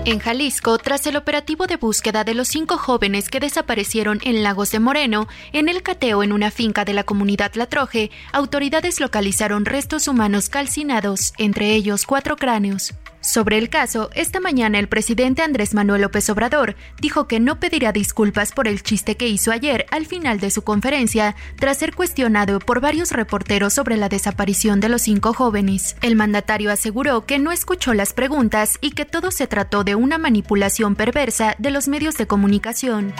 [0.04, 4.72] En Jalisco, tras el operativo de búsqueda de los cinco jóvenes que desaparecieron en Lagos
[4.72, 9.64] de Moreno, en el cateo en una finca de la comunidad La Troje, autoridades localizaron
[9.64, 12.92] restos humanos calcinados, entre ellos cuatro cráneos.
[13.26, 17.90] Sobre el caso, esta mañana el presidente Andrés Manuel López Obrador dijo que no pedirá
[17.90, 22.60] disculpas por el chiste que hizo ayer al final de su conferencia, tras ser cuestionado
[22.60, 25.96] por varios reporteros sobre la desaparición de los cinco jóvenes.
[26.02, 30.18] El mandatario aseguró que no escuchó las preguntas y que todo se trató de una
[30.18, 33.12] manipulación perversa de los medios de comunicación.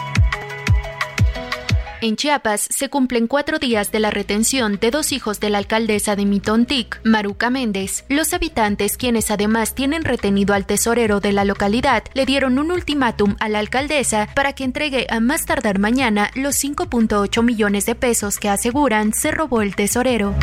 [1.99, 6.15] En Chiapas se cumplen cuatro días de la retención de dos hijos de la alcaldesa
[6.15, 8.05] de Mitontic, Maruca Méndez.
[8.07, 13.35] Los habitantes, quienes además tienen retenido al tesorero de la localidad, le dieron un ultimátum
[13.39, 18.37] a la alcaldesa para que entregue a más tardar mañana los 5.8 millones de pesos
[18.37, 20.35] que aseguran se robó el tesorero.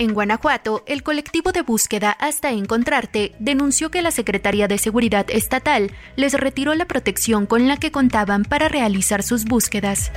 [0.00, 5.92] En Guanajuato, el colectivo de búsqueda Hasta Encontrarte denunció que la Secretaría de Seguridad Estatal
[6.16, 10.10] les retiró la protección con la que contaban para realizar sus búsquedas.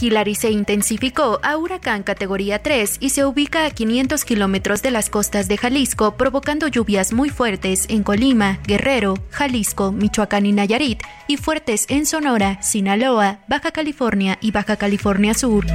[0.00, 5.10] Hillary se intensificó a huracán categoría 3 y se ubica a 500 kilómetros de las
[5.10, 11.36] costas de Jalisco, provocando lluvias muy fuertes en Colima, Guerrero, Jalisco, Michoacán y Nayarit, y
[11.36, 15.66] fuertes en Sonora, Sinaloa, Baja California y Baja California Sur.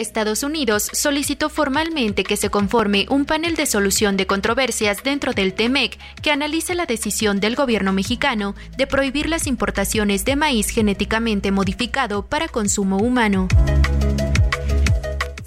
[0.00, 5.54] Estados Unidos solicitó formalmente que se conforme un panel de solución de controversias dentro del
[5.54, 11.52] TEMEC que analice la decisión del gobierno mexicano de prohibir las importaciones de maíz genéticamente
[11.52, 13.48] modificado para consumo humano.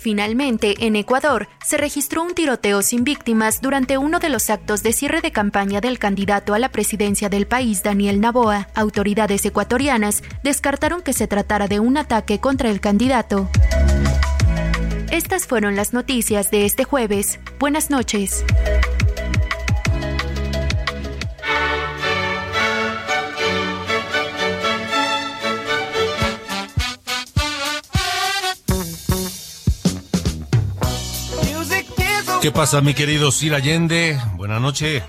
[0.04, 4.92] Finalmente, en Ecuador, se registró un tiroteo sin víctimas durante uno de los actos de
[4.92, 8.68] cierre de campaña del candidato a la presidencia del país, Daniel Naboa.
[8.76, 13.50] Autoridades ecuatorianas descartaron que se tratara de un ataque contra el candidato.
[15.14, 17.40] Estas fueron las noticias de este jueves.
[17.60, 18.44] Buenas noches.
[32.42, 34.20] ¿Qué pasa, mi querido Sir Allende?
[34.36, 35.04] Buenas noches.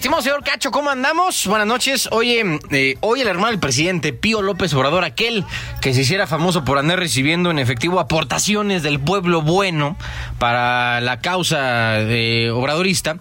[0.00, 1.46] Estimado señor Cacho, ¿cómo andamos?
[1.46, 2.08] Buenas noches.
[2.10, 5.44] Oye, eh, hoy el hermano del presidente Pío López Obrador, aquel
[5.82, 9.98] que se hiciera famoso por andar recibiendo en efectivo aportaciones del pueblo bueno
[10.38, 13.18] para la causa eh, obradorista,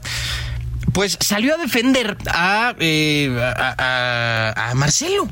[0.93, 3.75] pues salió a defender a, eh, a,
[4.55, 5.27] a- a Marcelo.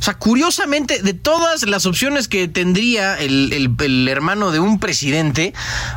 [0.00, 4.80] O sea, curiosamente, de todas las opciones que tendría el, el- el hermano de un
[4.80, 5.52] presidente,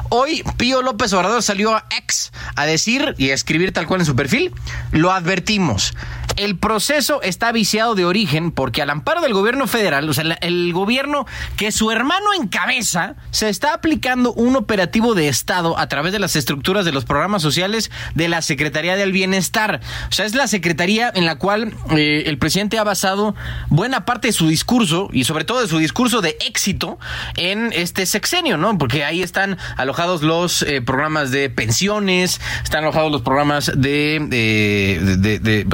[0.09, 4.05] hoy Pío López Obrador salió a ex a decir y a escribir tal cual en
[4.05, 4.53] su perfil,
[4.91, 5.93] lo advertimos.
[6.35, 10.73] El proceso está viciado de origen porque al amparo del gobierno federal, o sea, el
[10.73, 11.25] gobierno
[11.57, 16.35] que su hermano encabeza, se está aplicando un operativo de Estado a través de las
[16.35, 19.81] estructuras de los programas sociales de la Secretaría del Bienestar.
[20.09, 23.35] O sea, es la secretaría en la cual eh, el presidente ha basado
[23.69, 26.97] buena parte de su discurso y sobre todo de su discurso de éxito
[27.35, 28.77] en este sexenio, ¿no?
[28.77, 34.99] Porque ahí están alojados los eh, programas de pensiones, están alojados los programas de, de,
[35.17, 35.65] de- de- de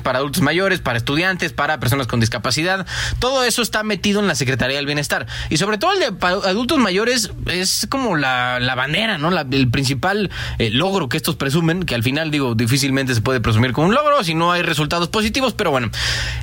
[0.00, 2.86] para adultos mayores, para estudiantes, para personas con discapacidad.
[3.18, 5.26] Todo eso está metido en la Secretaría del Bienestar.
[5.50, 9.30] Y sobre todo el de adultos mayores es como la, bandera, ¿no?
[9.30, 13.40] La- el principal eh, logro que estos presumen, que al final, digo, difícilmente se puede
[13.40, 15.90] presumir como un logro si no hay resultados positivos, pero bueno.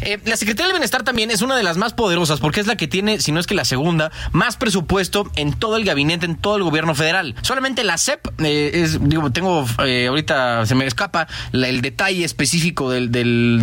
[0.01, 2.75] Eh, la Secretaría del Bienestar también es una de las más poderosas porque es la
[2.75, 6.35] que tiene, si no es que la segunda, más presupuesto en todo el gabinete, en
[6.35, 7.35] todo el gobierno federal.
[7.41, 12.89] Solamente la CEP, eh, es, digo, tengo, eh, ahorita se me escapa el detalle específico
[12.89, 13.11] del-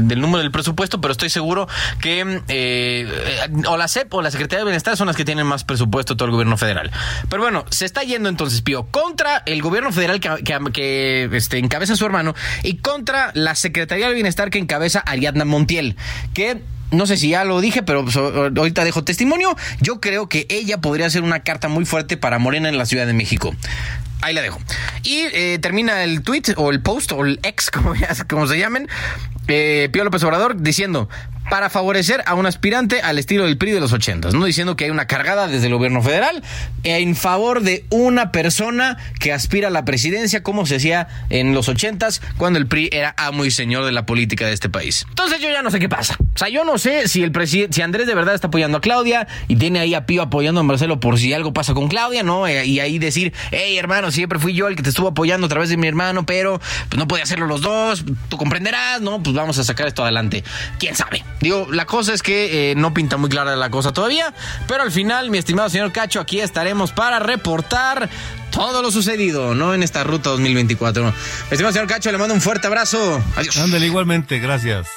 [0.08, 1.68] del número del presupuesto, pero estoy seguro
[2.00, 3.08] que eh,
[3.66, 6.26] o la CEP o la Secretaría del Bienestar son las que tienen más presupuesto todo
[6.26, 6.90] el gobierno federal.
[7.28, 12.04] Pero bueno, se está yendo entonces, Pío, contra el gobierno federal que, este, encabeza su
[12.04, 15.96] hermano y contra la Secretaría del Bienestar que encabeza Ariadna Montiel,
[16.34, 18.04] que no sé si ya lo dije, pero
[18.56, 19.56] ahorita dejo testimonio.
[19.80, 23.06] Yo creo que ella podría ser una carta muy fuerte para Morena en la Ciudad
[23.06, 23.54] de México.
[24.22, 24.60] Ahí la dejo.
[25.02, 27.94] Y eh, termina el tweet o el post o el ex, como,
[28.28, 28.88] como se llamen,
[29.48, 31.08] eh, Pío López Obrador diciendo
[31.50, 34.44] para favorecer a un aspirante al estilo del PRI de los ochentas, ¿no?
[34.44, 36.42] Diciendo que hay una cargada desde el gobierno federal
[36.84, 41.68] en favor de una persona que aspira a la presidencia, como se hacía en los
[41.68, 45.04] ochentas, cuando el PRI era amo y señor de la política de este país.
[45.10, 46.16] Entonces yo ya no sé qué pasa.
[46.34, 48.80] O sea, yo no sé si el presidente, si Andrés de verdad está apoyando a
[48.80, 52.22] Claudia y tiene ahí a Pío apoyando a Marcelo por si algo pasa con Claudia,
[52.22, 52.46] ¿no?
[52.46, 55.50] Eh, Y ahí decir, hey hermano, siempre fui yo el que te estuvo apoyando a
[55.50, 59.20] través de mi hermano, pero pues, no podía hacerlo los dos, tú comprenderás, ¿no?
[59.22, 60.44] Pues vamos a sacar esto adelante.
[60.78, 61.24] ¿Quién sabe?
[61.40, 64.32] Digo, la cosa es que eh, no pinta muy clara la cosa todavía,
[64.68, 68.08] pero al final, mi estimado señor Cacho, aquí estaremos para reportar
[68.50, 69.74] todo lo sucedido, ¿no?
[69.74, 71.02] En esta ruta 2024.
[71.02, 71.10] Mi
[71.50, 73.22] estimado señor Cacho, le mando un fuerte abrazo.
[73.36, 73.56] Adiós.
[73.56, 74.88] Ándale, igualmente, gracias.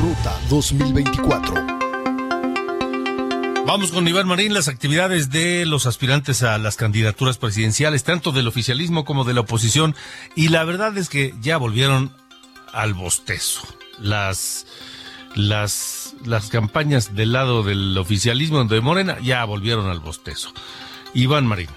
[0.00, 1.69] Ruta 2024.
[3.72, 8.48] Vamos con Iván Marín, las actividades de los aspirantes a las candidaturas presidenciales, tanto del
[8.48, 9.94] oficialismo como de la oposición,
[10.34, 12.12] y la verdad es que ya volvieron
[12.72, 13.62] al bostezo.
[14.00, 14.66] Las,
[15.36, 20.52] las, las campañas del lado del oficialismo de Morena ya volvieron al bostezo.
[21.14, 21.68] Iván Marín.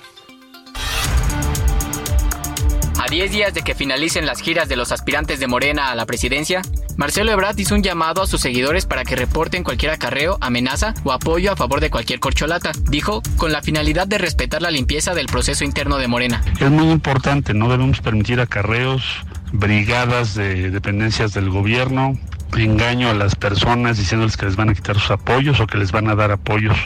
[3.03, 6.05] A 10 días de que finalicen las giras de los aspirantes de Morena a la
[6.05, 6.61] presidencia,
[6.95, 11.11] Marcelo Ebrard hizo un llamado a sus seguidores para que reporten cualquier acarreo, amenaza o
[11.11, 12.71] apoyo a favor de cualquier corcholata.
[12.89, 16.41] Dijo, con la finalidad de respetar la limpieza del proceso interno de Morena.
[16.61, 19.03] Es muy importante, no debemos permitir acarreos,
[19.51, 22.17] brigadas de dependencias del gobierno,
[22.61, 25.91] engaño a las personas diciéndoles que les van a quitar sus apoyos o que les
[25.91, 26.77] van a dar apoyos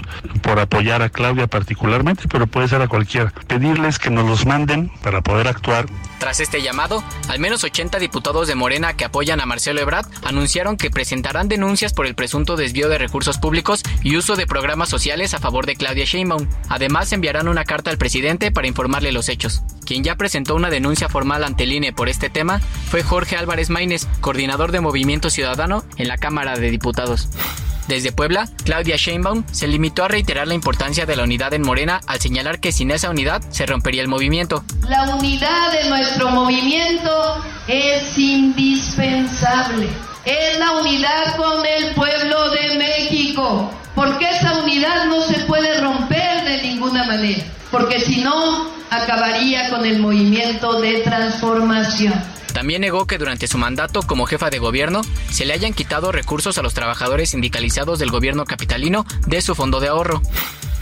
[0.41, 3.34] por apoyar a Claudia particularmente, pero puede ser a cualquiera.
[3.47, 5.86] Pedirles que nos los manden para poder actuar
[6.20, 10.78] Tras este llamado, al menos 80 diputados de Morena que apoyan a Marcelo Ebrard anunciaron
[10.78, 15.34] que presentarán denuncias por el presunto desvío de recursos públicos y uso de programas sociales
[15.34, 16.47] a favor de Claudia Sheinbaum.
[16.70, 19.61] Además, enviarán una carta al presidente para informarle los hechos.
[19.86, 23.70] Quien ya presentó una denuncia formal ante el INE por este tema fue Jorge Álvarez
[23.70, 27.30] Maínez, coordinador de Movimiento Ciudadano en la Cámara de Diputados.
[27.88, 32.01] Desde Puebla, Claudia Sheinbaum se limitó a reiterar la importancia de la unidad en Morena
[32.05, 34.63] al señalar que sin esa unidad se rompería el movimiento.
[34.89, 39.88] La unidad de nuestro movimiento es indispensable.
[40.25, 46.43] Es la unidad con el pueblo de México, porque esa unidad no se puede romper
[46.43, 52.13] de ninguna manera, porque si no, acabaría con el movimiento de transformación.
[52.58, 56.58] También negó que durante su mandato como jefa de gobierno se le hayan quitado recursos
[56.58, 60.24] a los trabajadores sindicalizados del gobierno capitalino de su fondo de ahorro.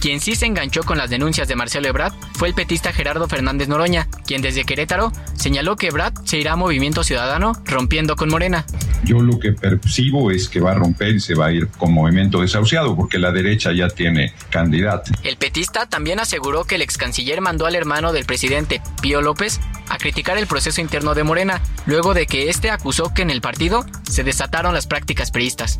[0.05, 3.67] Quien sí se enganchó con las denuncias de Marcelo Ebrard fue el petista Gerardo Fernández
[3.67, 8.67] Noroña, quien desde Querétaro señaló que Ebrard se irá a Movimiento Ciudadano rompiendo con Morena.
[9.03, 11.91] Yo lo que percibo es que va a romper y se va a ir con
[11.91, 15.11] movimiento desahuciado porque la derecha ya tiene candidato.
[15.23, 19.59] El petista también aseguró que el ex canciller mandó al hermano del presidente, Pío López,
[19.89, 23.41] a criticar el proceso interno de Morena, luego de que este acusó que en el
[23.41, 25.79] partido se desataron las prácticas priistas.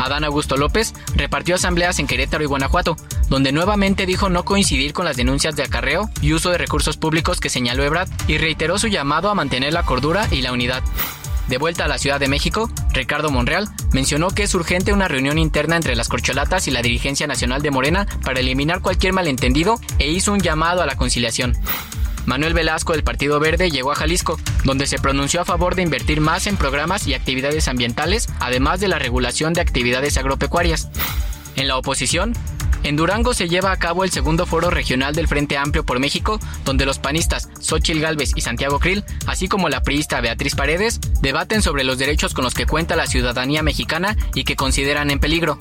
[0.00, 2.96] Adán Augusto López repartió asambleas en Querétaro y Guanajuato,
[3.28, 7.38] donde nuevamente dijo no coincidir con las denuncias de acarreo y uso de recursos públicos
[7.38, 10.82] que señaló Ebrard y reiteró su llamado a mantener la cordura y la unidad.
[11.48, 15.36] De vuelta a la Ciudad de México, Ricardo Monreal mencionó que es urgente una reunión
[15.36, 20.10] interna entre las corcholatas y la dirigencia nacional de Morena para eliminar cualquier malentendido e
[20.10, 21.56] hizo un llamado a la conciliación.
[22.26, 26.20] Manuel Velasco del Partido Verde llegó a Jalisco, donde se pronunció a favor de invertir
[26.20, 30.88] más en programas y actividades ambientales, además de la regulación de actividades agropecuarias.
[31.56, 32.34] En la oposición,
[32.82, 36.40] en Durango se lleva a cabo el segundo foro regional del Frente Amplio por México,
[36.64, 41.60] donde los panistas Xochil Gálvez y Santiago Krill, así como la priista Beatriz Paredes, debaten
[41.60, 45.58] sobre los derechos con los que cuenta la ciudadanía mexicana y que consideran en peligro.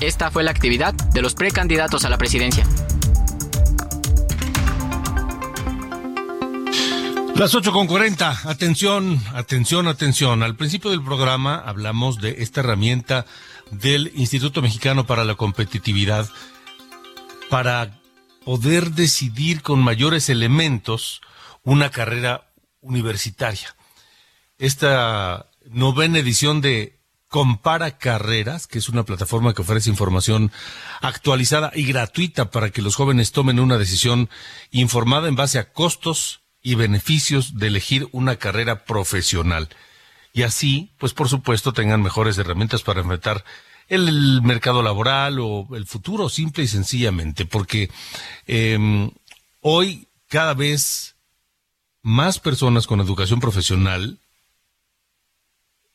[0.00, 2.66] Esta fue la actividad de los precandidatos a la presidencia.
[7.38, 8.48] Las 8 con 40.
[8.48, 10.42] Atención, atención, atención.
[10.42, 13.26] Al principio del programa hablamos de esta herramienta
[13.70, 16.30] del Instituto Mexicano para la Competitividad
[17.50, 18.00] para
[18.42, 21.20] poder decidir con mayores elementos
[21.62, 23.76] una carrera universitaria.
[24.58, 30.52] Esta novena edición de Compara Carreras, que es una plataforma que ofrece información
[31.02, 34.30] actualizada y gratuita para que los jóvenes tomen una decisión
[34.70, 39.68] informada en base a costos, y beneficios de elegir una carrera profesional.
[40.32, 43.44] Y así, pues por supuesto, tengan mejores herramientas para enfrentar
[43.86, 47.88] el, mercado laboral o el futuro, simple y sencillamente, porque
[48.48, 49.12] em,
[49.60, 51.14] hoy cada vez
[52.02, 54.18] más personas con educación profesional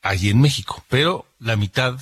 [0.01, 1.99] hay en México, pero la mitad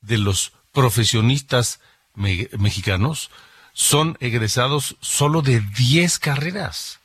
[0.00, 1.80] de los profesionistas
[2.14, 3.30] mexicanos
[3.74, 7.03] son egresados solo de 10 carreras.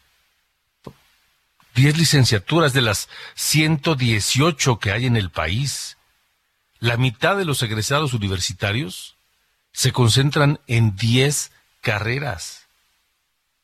[1.80, 5.96] 10 licenciaturas de las 118 que hay en el país.
[6.80, 9.16] La mitad de los egresados universitarios
[9.72, 12.68] se concentran en 10 carreras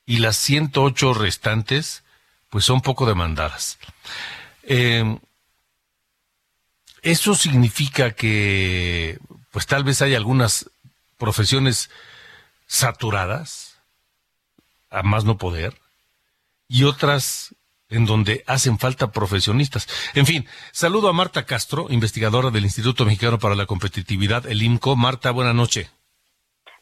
[0.05, 2.03] y las 108 restantes
[2.49, 3.79] pues son poco demandadas.
[4.63, 5.19] Eh,
[7.01, 9.19] eso significa que
[9.51, 10.71] pues tal vez hay algunas
[11.17, 11.89] profesiones
[12.65, 13.75] saturadas,
[14.89, 15.77] a más no poder,
[16.69, 17.53] y otras
[17.89, 19.87] en donde hacen falta profesionistas.
[20.13, 24.95] En fin, saludo a Marta Castro, investigadora del Instituto Mexicano para la Competitividad, el IMCO.
[24.95, 25.89] Marta, buena noche.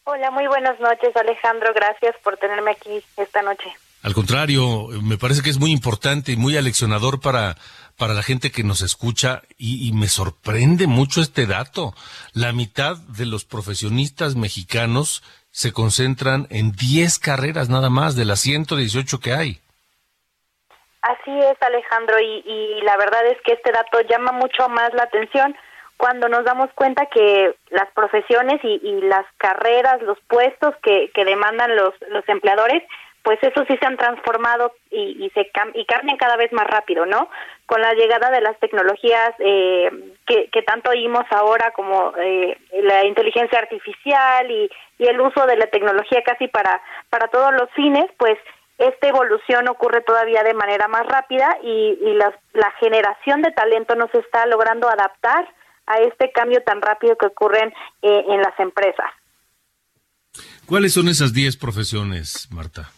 [0.05, 1.73] Hola, muy buenas noches, Alejandro.
[1.73, 3.73] Gracias por tenerme aquí esta noche.
[4.01, 7.55] Al contrario, me parece que es muy importante y muy aleccionador para,
[7.97, 11.95] para la gente que nos escucha y, y me sorprende mucho este dato.
[12.33, 18.41] La mitad de los profesionistas mexicanos se concentran en 10 carreras nada más de las
[18.41, 19.61] 118 que hay.
[21.03, 25.53] Así es, Alejandro, y, la verdad es que este dato llama mucho más la atención
[25.97, 31.93] cuando nos damos cuenta que las profesiones y, las carreras, los puestos que, demandan los,
[32.07, 32.83] los empleadores,
[33.21, 37.29] pues eso sí se han transformado y, se y cambian cada vez más rápido, ¿no?
[37.65, 39.91] Con la llegada de las tecnologías eh,
[40.25, 45.57] que, que, tanto oímos ahora como eh, la inteligencia artificial y, y el uso de
[45.57, 48.37] la tecnología casi para, para todos los fines, pues
[48.77, 54.19] esta evolución ocurre todavía de manera más rápida y, la, generación de talento no se
[54.19, 55.47] está logrando adaptar
[55.85, 59.09] a este cambio tan rápido que ocurren eh, en las empresas.
[60.65, 62.89] ¿Cuáles son esas 10 profesiones, Marta?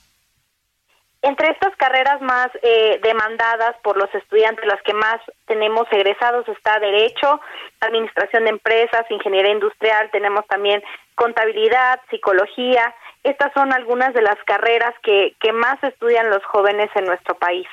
[1.22, 5.18] Entre estas carreras más eh, demandadas por los estudiantes, las que más
[5.48, 7.42] tenemos egresados, está Derecho,
[7.80, 10.84] Administración de Empresas, Ingeniería Industrial, tenemos también
[11.16, 12.94] Contabilidad, Psicología.
[13.26, 17.66] Estas son algunas de las carreras que, que más estudian los jóvenes en nuestro país.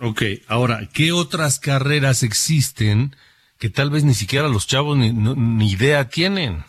[0.00, 3.16] Ok, ahora, ¿qué otras carreras existen
[3.58, 6.64] que tal vez ni siquiera los chavos ni, ni idea tienen?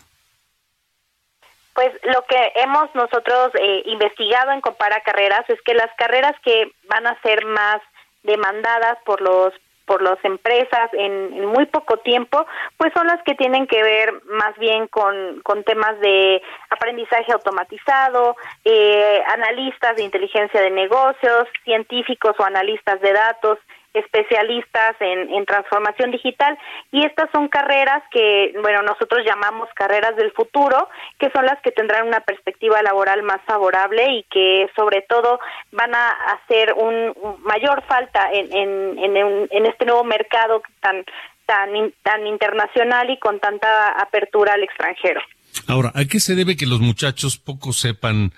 [1.74, 6.72] Pues lo que hemos nosotros eh, investigado en Compara Carreras es que las carreras que
[6.88, 7.80] van a ser más
[8.24, 9.52] demandadas por los
[9.86, 14.56] por las empresas en, muy poco tiempo, pues son las que tienen que ver más
[14.58, 22.44] bien con, con temas de aprendizaje automatizado, eh, analistas de inteligencia de negocios, científicos o
[22.44, 23.58] analistas de datos,
[23.94, 26.58] especialistas en, en, transformación digital
[26.90, 30.88] y estas son carreras que, bueno, nosotros llamamos carreras del futuro,
[31.18, 35.38] que son las que tendrán una perspectiva laboral más favorable y que sobre todo
[35.70, 37.14] van a hacer un,
[37.44, 41.04] mayor falta en, en, en, este nuevo mercado tan,
[41.46, 45.20] tan, tan internacional y con tanta apertura al extranjero.
[45.68, 48.32] Ahora, ¿a qué se debe que los muchachos poco sepan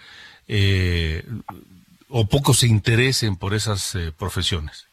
[0.48, 1.24] eh,
[2.08, 4.86] o poco se interesen por esas eh, profesiones?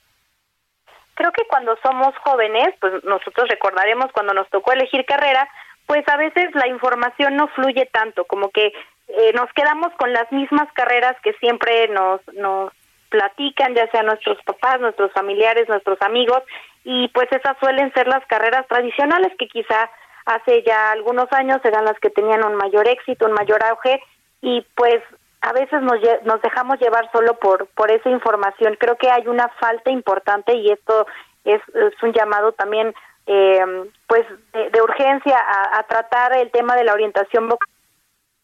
[1.15, 5.47] Creo que cuando somos jóvenes, pues nosotros recordaremos cuando nos tocó elegir carrera,
[5.85, 8.73] pues a veces la información no fluye tanto, como que
[9.07, 12.71] eh, nos quedamos con las mismas carreras que siempre nos, nos
[13.09, 16.41] platican, ya sea nuestros papás, nuestros familiares, nuestros amigos,
[16.83, 19.89] y pues esas suelen ser las carreras tradicionales que quizá
[20.25, 24.01] hace ya algunos años eran las que tenían un mayor éxito, un mayor auge,
[24.41, 25.01] y pues
[25.43, 28.77] a veces nos, nos dejamos llevar solo por, por esa información.
[28.79, 31.05] Creo que hay una falta importante y esto
[31.43, 31.61] es,
[32.01, 32.93] un llamado también
[33.27, 35.37] eh, pues de, urgencia
[35.73, 37.49] a, tratar el tema de la orientación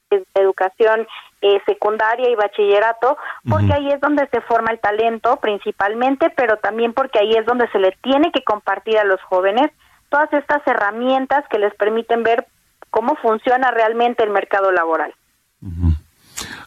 [0.09, 1.07] de educación
[1.41, 3.17] eh, secundaria y bachillerato,
[3.49, 7.69] porque ahí es donde se forma el talento principalmente, pero también porque ahí es donde
[7.69, 9.71] se le tiene que compartir a los jóvenes
[10.09, 12.45] todas estas herramientas que les permiten ver
[12.89, 15.13] cómo funciona realmente el mercado laboral.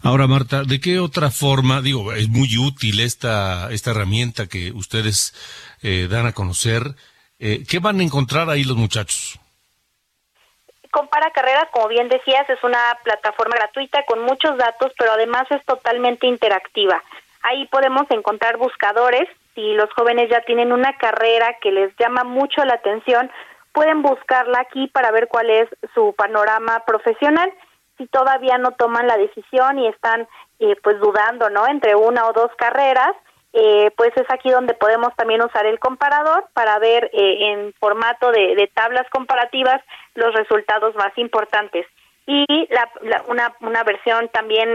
[0.04, 5.32] Ahora, Marta, ¿de qué otra forma, digo, es muy útil esta, esta herramienta que ustedes
[5.80, 6.82] eh, dan a conocer?
[7.38, 9.38] Eh, ¿Qué van a encontrar ahí los muchachos?
[10.90, 15.64] Compara Carreras, como bien decías, es una plataforma gratuita con muchos datos, pero además es
[15.64, 17.00] totalmente interactiva.
[17.42, 19.28] Ahí podemos encontrar buscadores.
[19.54, 23.30] Si los jóvenes ya tienen una carrera que les llama mucho la atención,
[23.72, 27.52] pueden buscarla aquí para ver cuál es su panorama profesional
[28.02, 30.26] si todavía no toman la decisión y están
[30.58, 31.66] eh, pues dudando, ¿no?
[31.68, 33.14] Entre una o dos carreras,
[33.52, 38.30] eh, pues es aquí donde podemos también usar el comparador para ver eh, en formato
[38.32, 39.80] de, tablas comparativas
[40.14, 41.86] los resultados más importantes.
[42.26, 42.88] Y la,
[43.26, 44.68] una, una versión también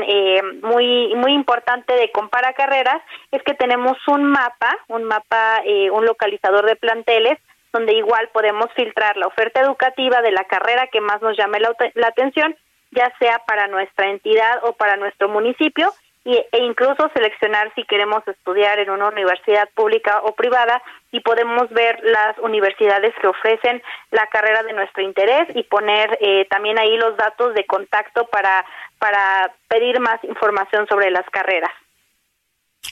[0.62, 3.02] muy muy importante de compara carreras
[3.32, 5.62] es que tenemos un mapa, un mapa,
[5.94, 7.40] un localizador de planteles
[7.72, 12.08] donde igual podemos filtrar la oferta educativa de la carrera que más nos llame la
[12.08, 12.54] atención
[12.98, 15.94] ya sea para nuestra entidad o para nuestro municipio,
[16.26, 20.82] y, e incluso seleccionar si queremos estudiar en una universidad pública o privada
[21.12, 23.82] y podemos ver las universidades que ofrecen
[24.12, 28.66] la carrera de nuestro interés y poner eh, también ahí los datos de contacto para,
[29.00, 31.72] para pedir más información sobre las carreras.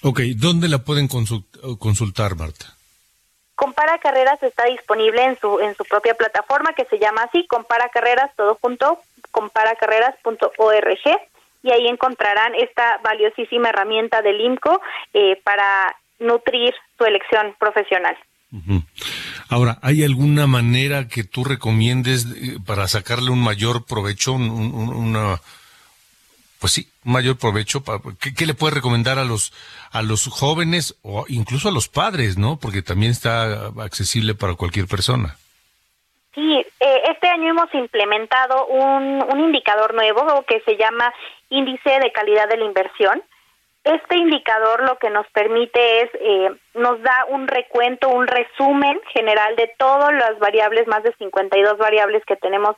[0.01, 2.76] Ok, ¿dónde la pueden consultar, Marta?
[3.56, 7.89] Compara Carreras está disponible en su en su propia plataforma que se llama así, Compara
[7.89, 8.99] Carreras todo junto
[9.36, 11.19] comparacarreras.org
[11.61, 14.81] y ahí encontrarán esta valiosísima herramienta del INCO
[15.13, 18.17] eh, para nutrir su elección profesional.
[19.49, 25.41] Ahora, ¿hay alguna manera que tú recomiendes eh, para sacarle un mayor provecho, una,
[26.59, 27.83] pues sí, un mayor provecho?
[28.21, 29.51] ¿Qué, ¿Qué, le puedes recomendar a los
[29.91, 32.57] a los jóvenes o incluso a los padres, no?
[32.57, 35.36] Porque también está accesible para cualquier persona.
[36.33, 37.01] Sí, eh,
[37.36, 41.13] año hemos implementado un, un indicador nuevo que se llama
[41.49, 43.21] índice de calidad de la inversión.
[43.83, 49.55] Este indicador lo que nos permite es, eh, nos da un recuento, un resumen general
[49.55, 52.75] de todas las variables, más de 52 variables que tenemos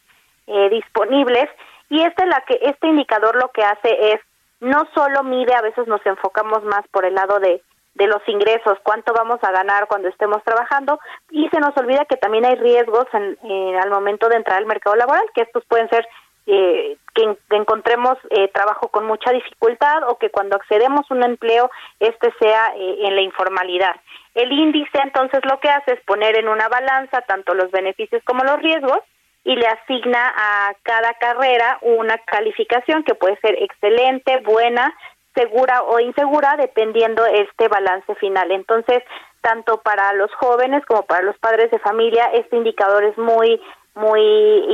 [0.48, 1.50] eh, disponibles.
[1.90, 4.20] Y este, la que, este indicador lo que hace es,
[4.60, 7.62] no solo mide, a veces nos enfocamos más por el lado de
[7.98, 11.00] de los ingresos, cuánto vamos a ganar cuando estemos trabajando
[11.32, 14.96] y se nos olvida que también hay riesgos en, al momento de entrar al mercado
[14.96, 16.08] laboral, que estos pueden ser
[16.46, 21.72] eh, que, encontremos eh, trabajo con mucha dificultad o que cuando accedemos a un empleo
[22.00, 23.96] este sea eh, en la informalidad.
[24.36, 28.44] El índice entonces lo que hace es poner en una balanza tanto los beneficios como
[28.44, 29.00] los riesgos
[29.44, 34.94] y le asigna a cada carrera una calificación que puede ser excelente, buena,
[35.38, 38.52] segura o insegura dependiendo este balance final.
[38.52, 39.04] Entonces,
[39.42, 43.62] tanto para los jóvenes como para los padres de familia, este indicador es muy
[43.96, 44.22] muy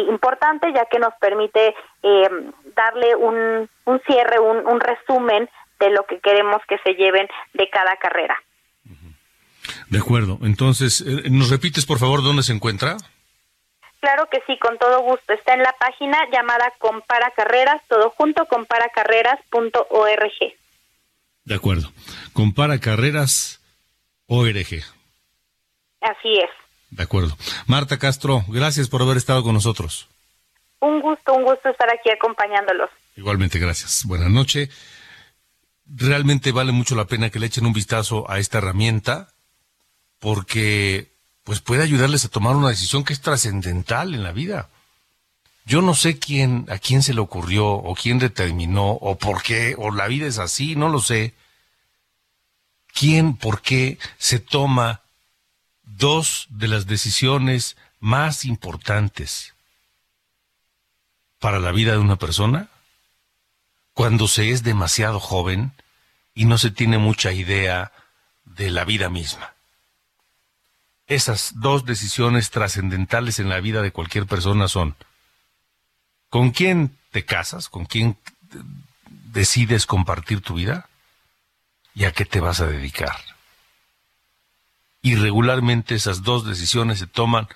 [0.09, 2.29] importante ya que nos permite eh,
[2.75, 5.49] darle un, un cierre, un, un resumen
[5.79, 8.35] de lo que queremos que se lleven de cada carrera.
[9.89, 10.39] De acuerdo.
[10.41, 12.97] Entonces, eh, ¿nos repites por favor dónde se encuentra?
[14.03, 15.31] Claro que sí, con todo gusto.
[15.31, 20.53] Está en la página llamada Compara Carreras, todo junto, comparacarreras.org.
[21.45, 21.89] De acuerdo.
[22.33, 23.61] Compara Carreras
[24.27, 24.83] ORG.
[26.01, 26.49] Así es.
[26.89, 27.37] De acuerdo.
[27.65, 30.09] Marta Castro, gracias por haber estado con nosotros.
[30.81, 32.89] Un gusto, un gusto estar aquí acompañándolos.
[33.15, 34.03] Igualmente, gracias.
[34.05, 34.69] Buenas noches.
[35.85, 39.29] Realmente vale mucho la pena que le echen un vistazo a esta herramienta
[40.19, 41.12] porque
[41.43, 44.69] pues puede ayudarles a tomar una decisión que es trascendental en la vida.
[45.65, 49.75] Yo no sé quién, a quién se le ocurrió, o quién determinó, o por qué,
[49.77, 51.33] o la vida es así, no lo sé.
[52.93, 55.01] ¿Quién, por qué se toma
[55.83, 59.53] dos de las decisiones más importantes
[61.39, 62.69] para la vida de una persona?
[63.93, 65.73] Cuando se es demasiado joven
[66.33, 67.91] y no se tiene mucha idea
[68.45, 69.52] de la vida misma.
[71.07, 74.95] Esas dos decisiones trascendentales en la vida de cualquier persona son
[76.33, 77.69] ¿Con quién te casas?
[77.69, 78.17] ¿Con quién
[79.07, 80.89] decides compartir tu vida?
[81.93, 83.15] ¿Y a qué te vas a dedicar?
[85.03, 87.47] Y regularmente esas dos decisiones se toman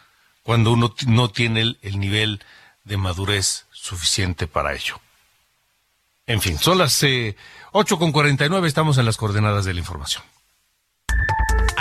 [0.43, 2.43] cuando uno no tiene el, el nivel
[2.83, 4.99] de madurez suficiente para ello.
[6.27, 7.35] En fin, son las eh,
[7.71, 10.23] 8.49, estamos en las coordenadas de la información.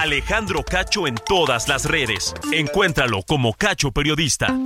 [0.06, 2.32] Alejandro Cacho en todas las redes.
[2.52, 4.56] Encuéntralo como Cacho Periodista.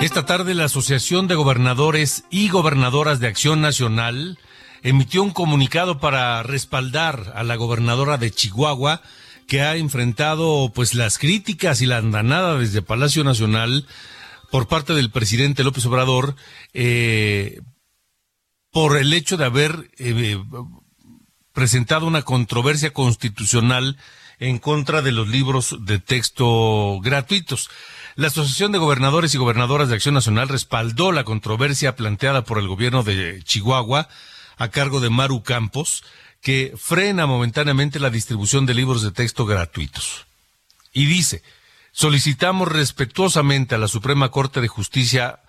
[0.00, 4.38] Esta tarde la Asociación de Gobernadores y Gobernadoras de Acción Nacional
[4.84, 9.02] emitió un comunicado para respaldar a la gobernadora de Chihuahua
[9.48, 13.84] que ha enfrentado pues las críticas y la andanada desde Palacio Nacional
[14.48, 16.36] por parte del presidente López Obrador
[16.72, 17.62] eh,
[18.70, 20.38] por el hecho de haber eh,
[21.54, 23.96] presentado una controversia constitucional
[24.38, 27.70] en contra de los libros de texto gratuitos.
[28.16, 32.68] La Asociación de Gobernadores y Gobernadoras de Acción Nacional respaldó la controversia planteada por el
[32.68, 34.08] gobierno de Chihuahua
[34.56, 36.04] a cargo de Maru Campos,
[36.40, 40.26] que frena momentáneamente la distribución de libros de texto gratuitos.
[40.92, 41.42] Y dice,
[41.92, 45.40] solicitamos respetuosamente a la Suprema Corte de Justicia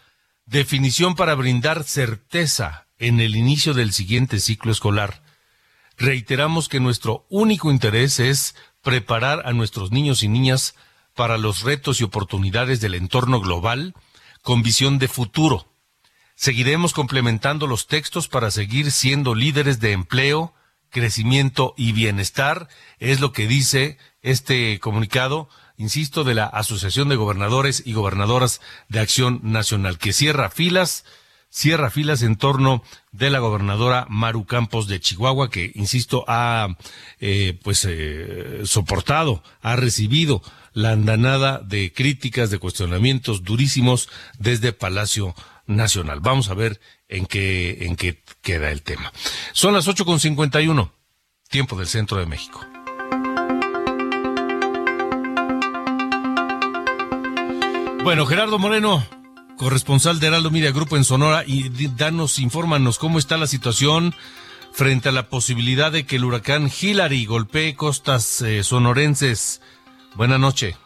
[0.45, 5.24] definición para brindar certeza en el inicio del siguiente ciclo escolar.
[5.97, 10.75] Reiteramos que nuestro único interés es preparar a nuestros niños y niñas
[11.15, 13.93] para los retos y oportunidades del entorno global
[14.41, 15.67] con visión de futuro.
[16.35, 20.53] Seguiremos complementando los textos para seguir siendo líderes de empleo,
[20.89, 22.67] crecimiento y bienestar,
[22.99, 28.99] es lo que dice este comunicado, insisto, de la Asociación de Gobernadores y Gobernadoras de
[28.99, 31.05] Acción Nacional, que cierra filas,
[31.55, 32.83] cierra filas en torno
[33.13, 36.67] de la gobernadora Maru Campos de Chihuahua, que, insisto, ha
[37.21, 40.41] eh, pues eh, soportado, ha recibido
[40.73, 45.33] la andanada de críticas, de cuestionamientos durísimos desde Palacio
[45.65, 46.19] Nacional.
[46.19, 49.13] Vamos a ver en qué, en qué queda el tema.
[49.53, 50.91] Son las ocho con cincuenta y uno,
[51.49, 52.59] tiempo del centro de México.
[58.03, 59.07] Bueno, Gerardo Moreno,
[59.57, 64.13] corresponsal de Heraldo Media Grupo en Sonora, y danos, infórmanos cómo está la situación
[64.73, 69.61] frente a la posibilidad de que el huracán Hillary golpee costas eh, sonorenses.
[70.15, 70.77] Buenas noches.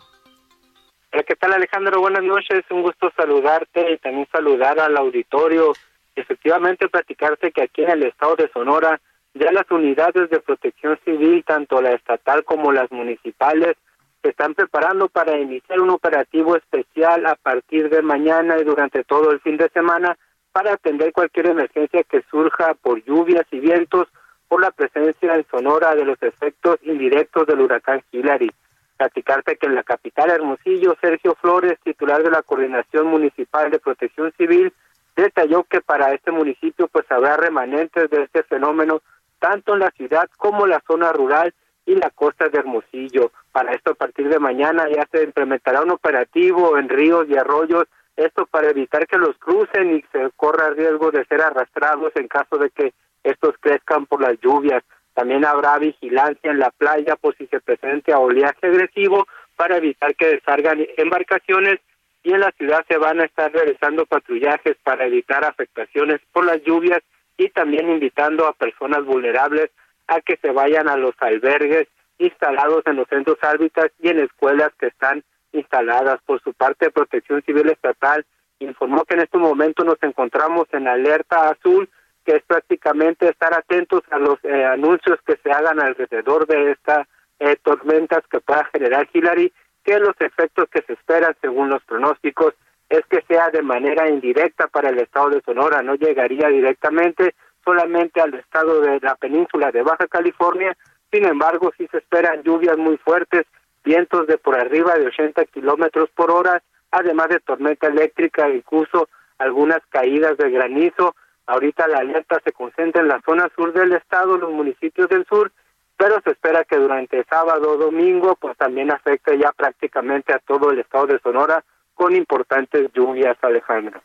[1.12, 2.00] Hola, ¿qué tal Alejandro?
[2.00, 5.74] Buenas noches, un gusto saludarte y también saludar al auditorio.
[6.16, 9.02] Efectivamente, platicarte que aquí en el estado de Sonora
[9.34, 13.76] ya las unidades de protección civil, tanto la estatal como las municipales,
[14.22, 19.32] se están preparando para iniciar un operativo especial a partir de mañana y durante todo
[19.32, 20.18] el fin de semana
[20.52, 24.08] para atender cualquier emergencia que surja por lluvias y vientos
[24.48, 28.52] por la presencia en Sonora de los efectos indirectos del huracán Hillary.
[28.98, 34.34] Platicarte que en la capital Hermosillo, Sergio Flores, titular de la Coordinación Municipal de Protección
[34.38, 34.74] Civil,
[35.16, 39.02] detalló que para este municipio pues habrá remanentes de este fenómeno
[39.40, 41.54] tanto en la ciudad como en la zona rural
[41.90, 43.32] y la costa de Hermosillo.
[43.52, 47.86] Para esto, a partir de mañana ya se implementará un operativo en ríos y arroyos,
[48.16, 52.58] esto para evitar que los crucen y se corra riesgo de ser arrastrados en caso
[52.60, 54.84] de que estos crezcan por las lluvias.
[55.16, 59.26] También habrá vigilancia en la playa por si se presenta oleaje agresivo
[59.56, 61.80] para evitar que descargan embarcaciones
[62.22, 66.62] y en la ciudad se van a estar realizando patrullajes para evitar afectaciones por las
[66.64, 67.00] lluvias
[67.36, 69.72] y también invitando a personas vulnerables
[70.10, 71.88] a que se vayan a los albergues
[72.18, 76.20] instalados en los centros hábitats y en escuelas que están instaladas.
[76.26, 78.26] Por su parte, Protección Civil Estatal
[78.60, 81.90] informó que en este momento nos encontramos en alerta azul,
[82.26, 87.08] que es prácticamente estar atentos a los eh, anuncios que se hagan alrededor de estas
[87.40, 89.54] eh, tormentas que pueda generar Hillary,
[89.84, 92.54] que los efectos que se esperan según los pronósticos
[92.90, 97.36] es que sea de manera indirecta para el estado de Sonora, no llegaría directamente
[97.70, 100.76] solamente al estado de la península de Baja California,
[101.12, 103.46] sin embargo, sí se esperan lluvias muy fuertes,
[103.84, 109.08] vientos de por arriba de 80 kilómetros por hora, además de tormenta eléctrica incluso
[109.38, 111.16] algunas caídas de granizo.
[111.46, 115.52] Ahorita la alerta se concentra en la zona sur del estado, los municipios del sur,
[115.96, 120.72] pero se espera que durante sábado o domingo pues también afecte ya prácticamente a todo
[120.72, 121.64] el estado de Sonora
[121.94, 124.02] con importantes lluvias, Alejandro.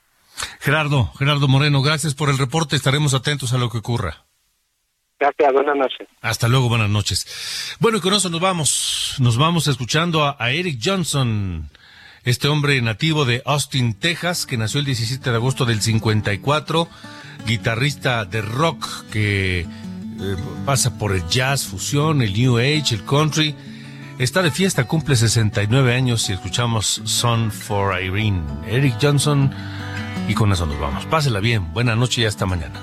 [0.65, 4.25] Gerardo, Gerardo Moreno, gracias por el reporte, estaremos atentos a lo que ocurra.
[5.21, 6.09] Gracias, buenas noches.
[6.23, 7.77] Hasta luego, buenas noches.
[7.81, 11.69] Bueno, y con eso nos vamos, nos vamos escuchando a, a Eric Johnson,
[12.25, 16.89] este hombre nativo de Austin, Texas, que nació el 17 de agosto del 54,
[17.47, 19.67] guitarrista de rock que eh,
[20.65, 23.55] pasa por el jazz, fusión, el new age, el country.
[24.19, 28.43] Está de fiesta, cumple 69 años y escuchamos Son for Irene.
[28.67, 29.53] Eric Johnson,
[30.29, 31.07] y con eso nos vamos.
[31.07, 32.81] Pásela bien, buena noche y hasta mañana.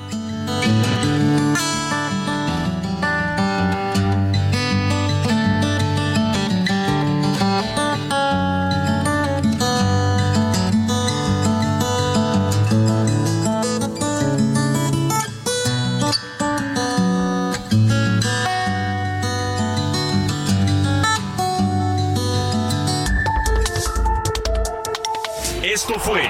[25.63, 26.29] Esto fue